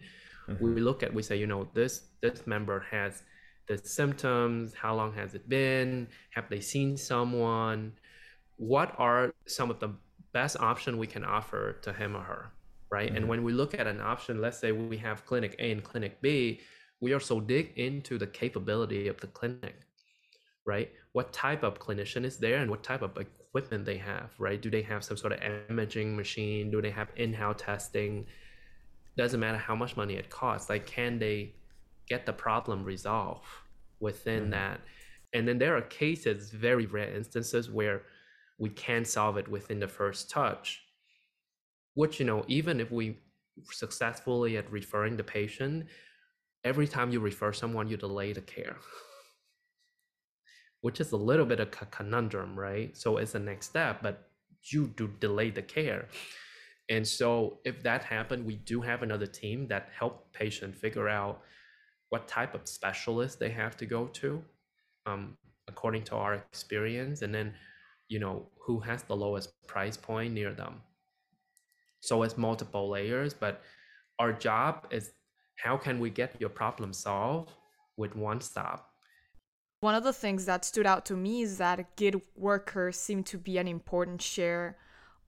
Mm-hmm. 0.49 0.75
We 0.75 0.81
look 0.81 1.03
at, 1.03 1.13
we 1.13 1.23
say, 1.23 1.37
you 1.37 1.47
know, 1.47 1.69
this 1.75 2.03
this 2.21 2.47
member 2.47 2.85
has 2.91 3.23
the 3.67 3.79
symptoms. 3.79 4.75
How 4.75 4.95
long 4.95 5.15
has 5.15 5.35
it 5.35 5.49
been? 5.49 6.09
Have 6.31 6.51
they 6.51 6.61
seen 6.61 6.97
someone? 6.97 7.93
What 8.57 8.95
are 8.99 9.35
some 9.47 9.71
of 9.71 9.81
the 9.81 9.91
best 10.33 10.59
option 10.61 10.99
we 10.99 11.07
can 11.07 11.25
offer 11.25 11.73
to 11.83 11.93
him 11.93 12.15
or 12.15 12.21
her 12.23 12.51
right? 12.97 13.09
Mm-hmm. 13.09 13.17
and 13.17 13.29
when 13.33 13.43
we 13.47 13.53
look 13.61 13.73
at 13.83 13.87
an 13.95 14.01
option 14.13 14.35
let's 14.45 14.59
say 14.63 14.71
we 14.95 14.99
have 15.09 15.27
clinic 15.31 15.53
a 15.59 15.69
and 15.75 15.83
clinic 15.91 16.13
b 16.25 16.61
we 17.05 17.13
also 17.17 17.37
dig 17.55 17.67
into 17.77 18.15
the 18.23 18.31
capability 18.41 19.09
of 19.13 19.17
the 19.23 19.31
clinic 19.39 19.77
right? 20.67 20.91
What 21.13 21.33
type 21.33 21.63
of 21.63 21.79
clinician 21.79 22.25
is 22.25 22.39
there 22.39 22.59
and 22.59 22.71
what 22.71 22.83
type 22.83 23.03
of 23.03 23.17
equipment 23.17 23.85
they 23.85 23.99
have 23.99 24.33
right? 24.39 24.61
Do 24.61 24.71
they 24.71 24.83
have 24.83 25.05
some 25.05 25.17
sort 25.17 25.33
of 25.33 25.41
imaging 25.69 26.17
machine? 26.17 26.71
Do 26.71 26.81
they 26.81 26.91
have 26.91 27.09
in-house 27.17 27.61
testing? 27.61 28.27
Doesn't 29.17 29.41
matter 29.41 29.59
how 29.59 29.75
much 29.75 29.97
money 29.97 30.15
it 30.15 30.31
costs 30.31 30.71
like 30.71 30.87
can 30.87 31.19
they 31.19 31.55
get 32.09 32.27
the 32.27 32.33
problem 32.33 32.85
resolved 32.85 33.45
within 34.01 34.43
mm-hmm. 34.43 34.51
that? 34.51 34.81
And 35.33 35.47
then 35.47 35.59
there 35.59 35.77
are 35.77 35.83
cases 35.83 36.51
very 36.51 36.87
rare 36.87 37.15
instances 37.15 37.71
where 37.71 38.03
we 38.59 38.71
can 38.71 39.05
solve 39.05 39.37
it 39.37 39.49
within 39.49 39.81
the 39.81 39.89
first 39.89 40.31
touch 40.31 40.84
which 41.95 42.21
you 42.21 42.27
know 42.27 42.45
even 42.49 42.81
if 42.81 42.91
we 42.91 43.17
successfully 43.71 44.57
at 44.57 44.71
referring 44.71 45.17
the 45.17 45.25
patient 45.25 45.87
every 46.65 46.89
time 46.89 47.13
you 47.13 47.21
refer 47.21 47.53
someone 47.53 47.89
you 47.89 47.97
delay 47.97 48.33
the 48.33 48.41
care. 48.41 48.77
Which 50.81 51.01
is 51.01 51.13
a 51.13 51.17
little 51.17 51.47
bit 51.47 51.61
of 51.61 51.69
a 51.81 51.87
conundrum 51.87 52.59
right? 52.59 52.97
So 52.97 53.19
it's 53.19 53.33
the 53.33 53.39
next 53.39 53.67
step 53.67 54.03
but 54.03 54.29
you 54.63 54.89
do 54.97 55.11
delay 55.21 55.51
the 55.51 55.63
care. 55.63 56.09
And 56.91 57.07
so 57.07 57.59
if 57.65 57.83
that 57.83 58.05
happened 58.05 58.45
we 58.45 58.57
do 58.57 58.81
have 58.81 59.03
another 59.03 59.27
team 59.27 59.69
that 59.69 59.91
help 59.99 60.33
patient 60.33 60.75
figure 60.75 61.09
out 61.09 61.43
what 62.11 62.29
type 62.29 62.55
of 62.55 62.69
specialist 62.69 63.39
they 63.39 63.51
have 63.51 63.77
to 63.77 63.87
go 63.87 64.07
to 64.07 64.43
um, 65.07 65.37
according 65.69 66.05
to 66.05 66.15
our 66.15 66.35
experience 66.35 67.23
and 67.23 67.35
then 67.35 67.55
you 68.09 68.19
know 68.19 68.47
who 68.61 68.79
has 68.81 69.03
the 69.03 69.17
lowest 69.17 69.51
price 69.67 69.97
point 69.97 70.33
near 70.33 70.53
them 70.53 70.81
so 72.05 72.23
it's 72.23 72.37
multiple 72.37 72.89
layers 72.89 73.35
but 73.35 73.63
our 74.19 74.33
job 74.33 74.87
is 74.91 75.13
how 75.57 75.77
can 75.77 75.99
we 76.01 76.11
get 76.11 76.41
your 76.41 76.51
problem 76.51 76.93
solved 76.93 77.53
with 77.97 78.17
one 78.17 78.41
stop? 78.41 78.91
One 79.81 79.95
of 79.95 80.05
the 80.05 80.13
things 80.13 80.47
that 80.47 80.65
stood 80.65 80.87
out 80.87 81.05
to 81.07 81.17
me 81.17 81.43
is 81.43 81.59
that 81.59 81.97
gig 81.97 82.21
workers 82.37 82.97
seem 82.97 83.23
to 83.25 83.39
be 83.39 83.59
an 83.59 83.69
important 83.69 84.23
share 84.23 84.79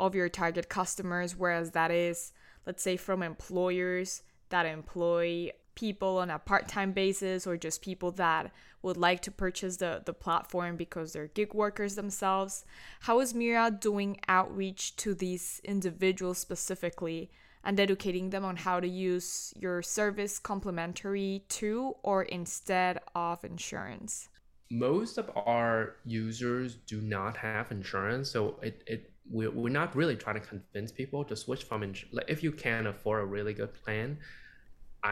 of 0.00 0.14
your 0.14 0.28
target 0.28 0.68
customers 0.68 1.36
whereas 1.36 1.70
that 1.70 1.90
is 1.90 2.32
let's 2.66 2.82
say 2.82 2.96
from 2.96 3.22
employers 3.22 4.22
that 4.50 4.66
employ 4.66 5.50
people 5.76 6.18
on 6.18 6.30
a 6.30 6.38
part-time 6.38 6.90
basis 6.90 7.46
or 7.46 7.56
just 7.56 7.80
people 7.80 8.10
that 8.10 8.50
would 8.82 8.96
like 8.96 9.22
to 9.22 9.30
purchase 9.30 9.76
the, 9.76 10.02
the 10.04 10.12
platform 10.12 10.76
because 10.76 11.12
they're 11.12 11.28
gig 11.28 11.54
workers 11.54 11.94
themselves 11.94 12.64
how 13.00 13.20
is 13.20 13.32
mira 13.32 13.70
doing 13.70 14.18
outreach 14.26 14.96
to 14.96 15.14
these 15.14 15.60
individuals 15.62 16.38
specifically 16.38 17.30
and 17.62 17.78
educating 17.78 18.30
them 18.30 18.44
on 18.44 18.56
how 18.56 18.80
to 18.80 18.88
use 18.88 19.52
your 19.56 19.82
service 19.82 20.38
complementary 20.40 21.44
to 21.48 21.94
or 22.02 22.24
instead 22.24 22.98
of 23.14 23.44
insurance 23.44 24.28
most 24.70 25.18
of 25.18 25.30
our 25.46 25.96
users 26.04 26.74
do 26.86 27.00
not 27.00 27.36
have 27.36 27.70
insurance, 27.70 28.30
so 28.30 28.56
it, 28.62 28.82
it 28.86 29.12
we're, 29.30 29.50
we're 29.50 29.68
not 29.68 29.94
really 29.94 30.16
trying 30.16 30.40
to 30.40 30.46
convince 30.46 30.92
people 30.92 31.24
to 31.24 31.36
switch 31.36 31.64
from 31.64 31.82
insurance. 31.82 32.14
Like 32.14 32.26
if 32.28 32.42
you 32.42 32.52
can 32.52 32.86
afford 32.86 33.22
a 33.22 33.26
really 33.26 33.54
good 33.54 33.72
plan, 33.74 34.18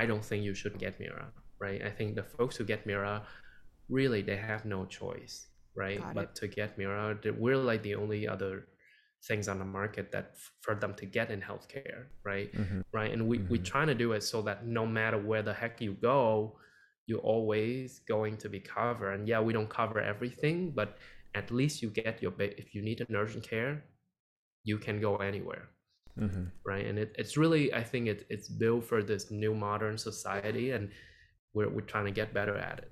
I 0.02 0.06
don't 0.06 0.24
think 0.24 0.44
you 0.44 0.54
should 0.54 0.76
get 0.78 0.98
Mira, 1.00 1.26
right? 1.60 1.80
I 1.84 1.90
think 1.90 2.14
the 2.14 2.22
folks 2.36 2.56
who 2.56 2.64
get 2.64 2.86
Mira, 2.86 3.14
really 3.88 4.22
they 4.22 4.36
have 4.36 4.64
no 4.64 4.80
choice, 5.00 5.34
right? 5.76 6.00
Got 6.00 6.14
but 6.14 6.24
it. 6.30 6.34
to 6.40 6.46
get 6.48 6.78
Mira, 6.78 7.18
we're 7.42 7.56
like 7.70 7.82
the 7.82 7.94
only 7.94 8.26
other 8.34 8.54
things 9.28 9.48
on 9.48 9.58
the 9.58 9.64
market 9.80 10.06
that 10.12 10.26
f- 10.34 10.52
for 10.64 10.74
them 10.82 10.92
to 11.00 11.06
get 11.06 11.30
in 11.30 11.40
healthcare, 11.40 12.02
right? 12.24 12.52
Mhm. 12.52 12.82
Right. 12.92 13.10
And 13.14 13.22
we, 13.30 13.38
we 13.52 13.58
Mhm. 13.58 13.64
trying 13.72 13.86
to 13.94 13.94
do 14.04 14.12
it 14.16 14.22
so 14.22 14.42
that 14.42 14.66
no 14.66 14.84
matter 14.86 15.18
where 15.18 15.42
the 15.42 15.54
heck 15.54 15.80
you 15.80 15.94
go, 15.94 16.58
you're 17.06 17.26
always 17.34 18.00
going 18.14 18.36
to 18.44 18.48
be 18.48 18.60
covered. 18.60 19.12
And 19.16 19.28
yeah, 19.28 19.40
we 19.40 19.52
don't 19.56 19.70
cover 19.80 19.98
everything, 20.00 20.56
but 20.80 20.98
at 21.34 21.50
least 21.50 21.80
you 21.82 21.88
get 21.90 22.14
your 22.22 22.32
ba- 22.38 22.56
if 22.62 22.74
you 22.74 22.82
need 22.82 23.00
an 23.00 23.14
urgent 23.16 23.44
care, 23.48 23.74
you 24.70 24.76
can 24.78 25.00
go 25.00 25.16
anywhere 25.30 25.68
Mhm. 26.18 26.50
right 26.64 26.86
and 26.86 26.98
it, 26.98 27.14
it's 27.18 27.36
really 27.36 27.74
i 27.74 27.82
think 27.82 28.06
it, 28.06 28.24
it's 28.28 28.48
built 28.48 28.84
for 28.84 29.02
this 29.02 29.30
new 29.32 29.52
modern 29.54 29.98
society 29.98 30.70
and 30.70 30.90
we're, 31.54 31.68
we're 31.68 31.80
trying 31.80 32.04
to 32.04 32.12
get 32.12 32.32
better 32.32 32.56
at 32.56 32.78
it 32.78 32.90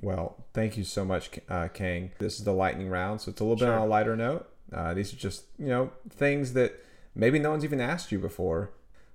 Well, 0.00 0.46
thank 0.54 0.76
you 0.76 0.84
so 0.84 1.04
much, 1.04 1.30
uh, 1.48 1.66
Khang. 1.74 2.12
This 2.20 2.38
is 2.38 2.44
the 2.44 2.52
lightning 2.52 2.88
round, 2.88 3.20
so 3.20 3.30
it's 3.32 3.40
a 3.40 3.44
little 3.44 3.56
bit 3.56 3.68
on 3.68 3.82
a 3.82 3.86
lighter 3.86 4.14
note. 4.16 4.48
Uh, 4.72 4.94
these 4.94 5.12
are 5.12 5.16
just, 5.16 5.46
you 5.58 5.66
know, 5.66 5.90
things 6.08 6.52
that 6.52 6.70
maybe 7.16 7.40
no 7.40 7.50
one's 7.50 7.64
even 7.64 7.80
asked 7.80 8.12
you 8.12 8.20
before. 8.20 8.70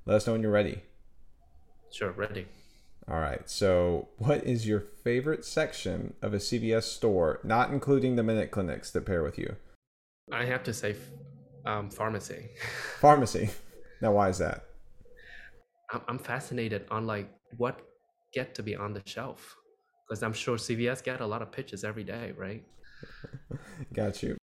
Let 0.05 0.17
us 0.17 0.27
know 0.27 0.33
when 0.33 0.41
you're 0.41 0.51
ready. 0.51 0.83
sure 1.89 2.11
ready 2.11 2.47
All 3.07 3.19
right. 3.19 3.49
So, 3.49 4.09
what 4.17 4.43
is 4.43 4.67
your 4.67 4.81
favorite 4.81 5.45
section 5.45 6.15
of 6.21 6.33
a 6.33 6.37
CVS 6.39 6.83
store, 6.83 7.39
not 7.45 7.71
including 7.71 8.17
the 8.17 8.23
minute 8.23 8.51
clinics 8.51 8.91
that 8.91 9.05
pair 9.05 9.23
with 9.23 9.37
you? 9.37 9.55
i 10.31 10.43
have 10.45 10.63
to 10.63 10.73
say 10.73 10.95
um, 11.65 11.89
pharmacy 11.89 12.49
Pharmacy. 12.99 13.49
Now, 14.01 14.13
why 14.13 14.29
is 14.29 14.37
that? 14.39 14.65
I'm, 15.91 16.01
I'm 16.07 16.19
fascinated 16.19 16.85
on 16.91 17.07
like 17.07 17.29
what 17.57 17.79
get 18.33 18.55
to 18.55 18.63
be 18.63 18.75
on 18.75 18.93
the 18.93 19.01
shelf 19.05 19.55
because 20.09 20.23
i'm 20.23 20.33
sure 20.33 20.57
cvs 20.57 21.03
get 21.03 21.21
a 21.21 21.25
lot 21.25 21.43
of 21.43 21.51
pitches 21.51 21.83
every 21.83 22.03
day 22.03 22.33
right 22.35 22.63
Got 23.93 24.23
you. 24.23 24.37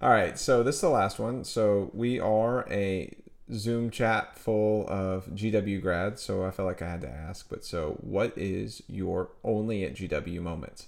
All 0.00 0.10
right. 0.10 0.38
So, 0.38 0.62
this 0.62 0.76
is 0.76 0.80
the 0.80 0.88
last 0.88 1.18
one. 1.18 1.44
So, 1.44 1.90
we 1.94 2.20
are 2.20 2.66
a 2.70 3.14
Zoom 3.52 3.90
chat 3.90 4.38
full 4.38 4.86
of 4.88 5.26
GW 5.26 5.80
grads. 5.80 6.22
So, 6.22 6.44
I 6.44 6.50
felt 6.50 6.66
like 6.66 6.82
I 6.82 6.90
had 6.90 7.00
to 7.02 7.08
ask. 7.08 7.48
But 7.48 7.64
so, 7.64 7.96
what 8.00 8.36
is 8.36 8.82
your 8.88 9.30
only 9.42 9.84
at 9.84 9.94
GW 9.94 10.40
moment? 10.40 10.86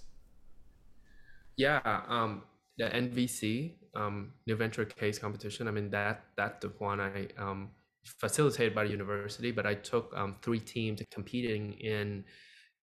Yeah, 1.56 1.80
um, 2.08 2.42
the 2.76 2.84
NVC, 2.84 3.74
um, 3.96 4.32
New 4.46 4.56
Venture 4.56 4.84
Case 4.84 5.18
Competition. 5.18 5.68
I 5.68 5.70
mean 5.70 5.90
that 5.90 6.24
that's 6.36 6.60
the 6.60 6.72
one 6.78 7.00
I 7.00 7.28
um, 7.38 7.70
facilitated 8.04 8.74
by 8.74 8.84
the 8.84 8.90
university, 8.90 9.50
but 9.50 9.66
I 9.66 9.74
took 9.74 10.12
um, 10.16 10.36
three 10.42 10.60
teams 10.60 11.02
competing 11.10 11.72
in 11.74 12.24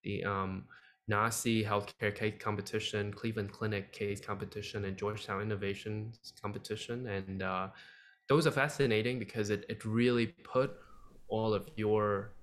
the 0.04 0.24
um, 0.24 0.66
NACI 1.10 1.66
Healthcare 1.66 2.14
Case 2.14 2.36
Competition, 2.40 3.14
Cleveland 3.14 3.52
Clinic 3.52 3.92
Case 3.92 4.20
Competition, 4.20 4.86
and 4.86 4.98
Georgetown 4.98 5.42
Innovation 5.42 6.14
Competition, 6.42 7.08
and 7.08 7.42
uh, 7.44 7.68
those 8.28 8.48
are 8.48 8.52
fascinating 8.52 9.20
because 9.20 9.50
it 9.50 9.66
it 9.70 9.86
really 9.86 10.28
put 10.44 10.72
all 11.28 11.54
of 11.54 11.70
your 11.76 12.34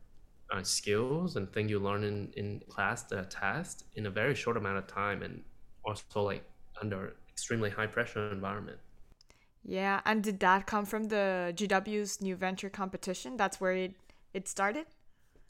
uh, 0.53 0.63
skills 0.63 1.37
and 1.37 1.53
things 1.53 1.71
you 1.71 1.79
learn 1.79 2.03
in, 2.05 2.33
in 2.37 2.61
class 2.69 3.05
to 3.05 3.25
test 3.27 3.85
in 3.95 4.07
a 4.07 4.11
very 4.11 4.35
short 4.35 4.57
amount 4.57 4.79
of 4.79 4.87
time 4.87 5.23
and 5.23 5.43
also 5.85 6.23
like 6.23 6.45
under 6.83 7.15
extremely 7.41 7.71
high 7.71 7.87
pressure 7.87 8.31
environment. 8.33 8.79
Yeah, 9.65 10.01
and 10.05 10.23
did 10.23 10.41
that 10.41 10.67
come 10.67 10.85
from 10.87 11.05
the 11.05 11.53
GW's 11.55 12.21
new 12.21 12.37
venture 12.37 12.71
competition? 12.71 13.37
That's 13.37 13.61
where 13.61 13.73
it 13.73 13.95
it 14.33 14.49
started. 14.49 14.87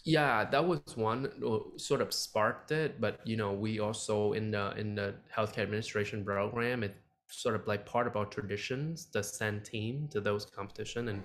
Yeah, 0.04 0.44
that 0.50 0.66
was 0.66 0.96
one 0.96 1.30
uh, 1.46 1.78
sort 1.78 2.00
of 2.00 2.12
sparked 2.14 2.72
it, 2.72 3.00
but 3.00 3.20
you 3.26 3.36
know, 3.36 3.52
we 3.52 3.80
also 3.80 4.32
in 4.32 4.50
the 4.50 4.72
in 4.78 4.94
the 4.94 5.14
healthcare 5.36 5.58
administration 5.62 6.24
program, 6.24 6.82
it 6.82 6.96
sort 7.28 7.54
of 7.54 7.66
like 7.66 7.84
part 7.84 8.06
of 8.06 8.16
our 8.16 8.24
traditions 8.24 9.04
to 9.12 9.22
send 9.22 9.64
team 9.64 10.08
to 10.12 10.20
those 10.20 10.46
competition, 10.46 11.08
and 11.08 11.22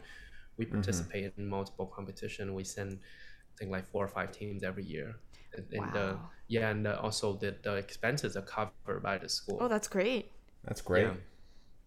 we 0.57 0.65
participate 0.65 1.33
in 1.37 1.47
multiple 1.47 1.87
competition. 1.87 2.53
We 2.53 2.65
send, 2.65 2.99
I 3.01 3.53
think, 3.59 3.71
like 3.71 3.87
four 3.87 4.03
or 4.05 4.09
five 4.09 4.31
teams 4.33 4.63
every 4.63 4.85
year. 4.85 5.15
And, 5.53 5.65
and 5.73 5.93
the 5.93 6.19
Wow. 6.19 6.31
yeah, 6.49 6.69
and 6.71 6.85
uh, 6.87 6.99
also 7.01 7.37
the 7.37 7.55
the 7.63 7.75
expenses 7.75 8.35
are 8.35 8.41
covered 8.43 9.01
by 9.03 9.17
the 9.19 9.29
school. 9.29 9.59
Oh, 9.59 9.67
that's 9.67 9.87
great. 9.87 10.31
That's 10.65 10.81
great. 10.81 11.07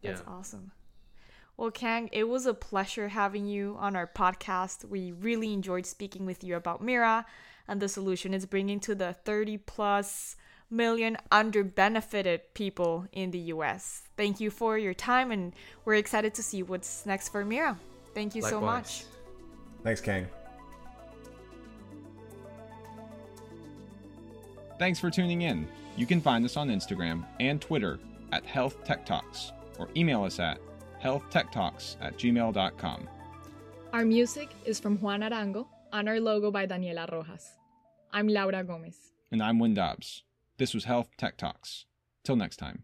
Yeah. 0.03 0.13
That's 0.13 0.23
awesome. 0.27 0.73
Well, 1.57 1.73
Khang, 1.73 2.09
it 2.13 2.29
was 2.29 2.47
a 2.47 2.55
pleasure 2.55 3.09
having 3.09 3.47
you 3.47 3.77
on 3.81 3.97
our 3.97 4.07
podcast. 4.07 4.85
We 4.85 5.11
really 5.11 5.53
enjoyed 5.53 5.87
speaking 5.87 6.25
with 6.25 6.45
you 6.45 6.55
about 6.55 6.83
Mira 6.83 7.27
and 7.67 7.83
the 7.83 7.89
solution 7.89 8.33
it's 8.33 8.47
bringing 8.47 8.79
to 8.81 8.95
the 8.95 9.13
30 9.13 9.59
plus 9.59 10.37
million 10.71 11.17
underbenefited 11.33 12.41
people 12.55 13.07
in 13.13 13.33
the 13.33 13.39
US. 13.39 14.05
Thank 14.17 14.39
you 14.39 14.51
for 14.51 14.79
your 14.79 14.95
time, 14.95 15.33
and 15.33 15.53
we're 15.85 15.95
excited 15.95 16.33
to 16.35 16.43
see 16.43 16.63
what's 16.63 17.05
next 17.05 17.31
for 17.31 17.45
Mira. 17.45 17.77
Thank 18.15 18.37
you 18.37 18.43
so 18.43 18.61
much. 18.61 19.05
Likewise. 19.05 19.07
Thanks, 19.83 20.01
Khang. 20.01 20.27
Thanks 24.79 25.01
for 25.01 25.11
tuning 25.11 25.43
in. 25.43 25.67
You 25.97 26.07
can 26.07 26.21
find 26.21 26.45
us 26.45 26.57
on 26.57 26.69
Instagram 26.69 27.25
and 27.41 27.61
Twitter 27.61 27.99
at 28.33 28.45
Health 28.45 28.85
Tech 28.85 29.05
Talks 29.07 29.53
or 29.79 29.89
email 29.97 30.25
us 30.25 30.39
at 30.39 30.59
healthtechtalks 31.03 31.97
at 32.01 32.19
gmail.com. 32.19 33.09
Our 33.93 34.05
music 34.05 34.51
is 34.65 34.81
from 34.81 34.99
Juan 34.99 35.21
Arango 35.21 35.67
and 35.93 36.09
our 36.09 36.21
logo 36.21 36.51
by 36.51 36.67
Daniela 36.67 37.11
Rojas. 37.11 37.57
I'm 38.13 38.29
Laura 38.29 38.65
Gomez. 38.65 38.97
And 39.31 39.43
I'm 39.43 39.59
Win 39.59 39.75
Dobbs. 39.75 40.25
This 40.59 40.75
was 40.75 40.85
Health 40.85 41.09
Tech 41.17 41.37
Talks. 41.37 41.87
Till 42.25 42.37
next 42.37 42.57
time. 42.57 42.83